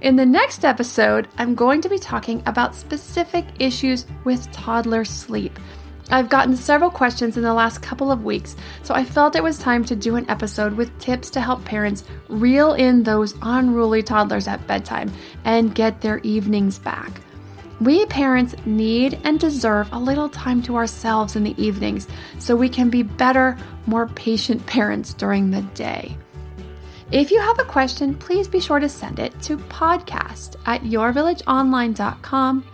In 0.00 0.16
the 0.16 0.24
next 0.24 0.64
episode, 0.64 1.28
I'm 1.36 1.54
going 1.54 1.82
to 1.82 1.88
be 1.90 1.98
talking 1.98 2.42
about 2.46 2.74
specific 2.74 3.44
issues 3.58 4.06
with 4.24 4.50
toddler 4.50 5.04
sleep. 5.04 5.58
I've 6.10 6.28
gotten 6.28 6.56
several 6.56 6.90
questions 6.90 7.36
in 7.36 7.42
the 7.42 7.54
last 7.54 7.82
couple 7.82 8.10
of 8.10 8.24
weeks, 8.24 8.56
so 8.82 8.94
I 8.94 9.04
felt 9.04 9.36
it 9.36 9.42
was 9.42 9.58
time 9.58 9.84
to 9.84 9.94
do 9.94 10.16
an 10.16 10.28
episode 10.28 10.74
with 10.74 10.96
tips 10.98 11.30
to 11.30 11.40
help 11.40 11.64
parents 11.64 12.04
reel 12.28 12.72
in 12.72 13.02
those 13.02 13.34
unruly 13.42 14.02
toddlers 14.02 14.48
at 14.48 14.66
bedtime 14.66 15.12
and 15.44 15.74
get 15.74 16.00
their 16.00 16.18
evenings 16.18 16.78
back. 16.78 17.20
We 17.80 18.04
parents 18.06 18.54
need 18.66 19.18
and 19.24 19.40
deserve 19.40 19.90
a 19.92 19.98
little 19.98 20.28
time 20.28 20.62
to 20.62 20.76
ourselves 20.76 21.36
in 21.36 21.44
the 21.44 21.62
evenings 21.62 22.08
so 22.38 22.54
we 22.54 22.68
can 22.68 22.90
be 22.90 23.02
better, 23.02 23.56
more 23.86 24.06
patient 24.08 24.66
parents 24.66 25.14
during 25.14 25.50
the 25.50 25.62
day. 25.62 26.16
If 27.10 27.30
you 27.30 27.40
have 27.40 27.58
a 27.58 27.64
question, 27.64 28.14
please 28.14 28.46
be 28.46 28.60
sure 28.60 28.80
to 28.80 28.88
send 28.88 29.18
it 29.18 29.40
to 29.42 29.56
podcast 29.56 30.56
at 30.66 30.82
yourvillageonline.com. 30.82 32.64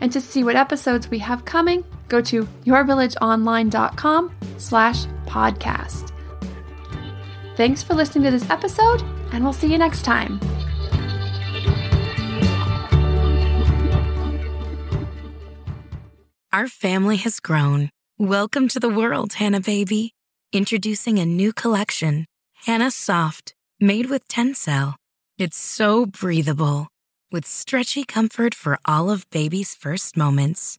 And 0.00 0.12
to 0.12 0.20
see 0.20 0.42
what 0.42 0.56
episodes 0.56 1.08
we 1.08 1.20
have 1.20 1.44
coming, 1.44 1.84
go 2.14 2.20
to 2.20 2.46
yourvillageonline.com 2.64 4.32
slash 4.58 5.06
podcast. 5.26 6.12
Thanks 7.56 7.82
for 7.82 7.94
listening 7.94 8.24
to 8.24 8.30
this 8.30 8.48
episode, 8.50 9.02
and 9.32 9.42
we'll 9.42 9.52
see 9.52 9.70
you 9.70 9.78
next 9.78 10.02
time. 10.02 10.38
Our 16.52 16.68
family 16.68 17.16
has 17.16 17.40
grown. 17.40 17.90
Welcome 18.16 18.68
to 18.68 18.78
the 18.78 18.88
world, 18.88 19.34
Hanna 19.34 19.60
Baby. 19.60 20.12
Introducing 20.52 21.18
a 21.18 21.26
new 21.26 21.52
collection, 21.52 22.26
Hanna 22.66 22.92
Soft, 22.92 23.54
made 23.80 24.08
with 24.08 24.28
Tencel. 24.28 24.94
It's 25.36 25.56
so 25.56 26.06
breathable, 26.06 26.86
with 27.32 27.44
stretchy 27.44 28.04
comfort 28.04 28.54
for 28.54 28.78
all 28.84 29.10
of 29.10 29.28
baby's 29.30 29.74
first 29.74 30.16
moments. 30.16 30.78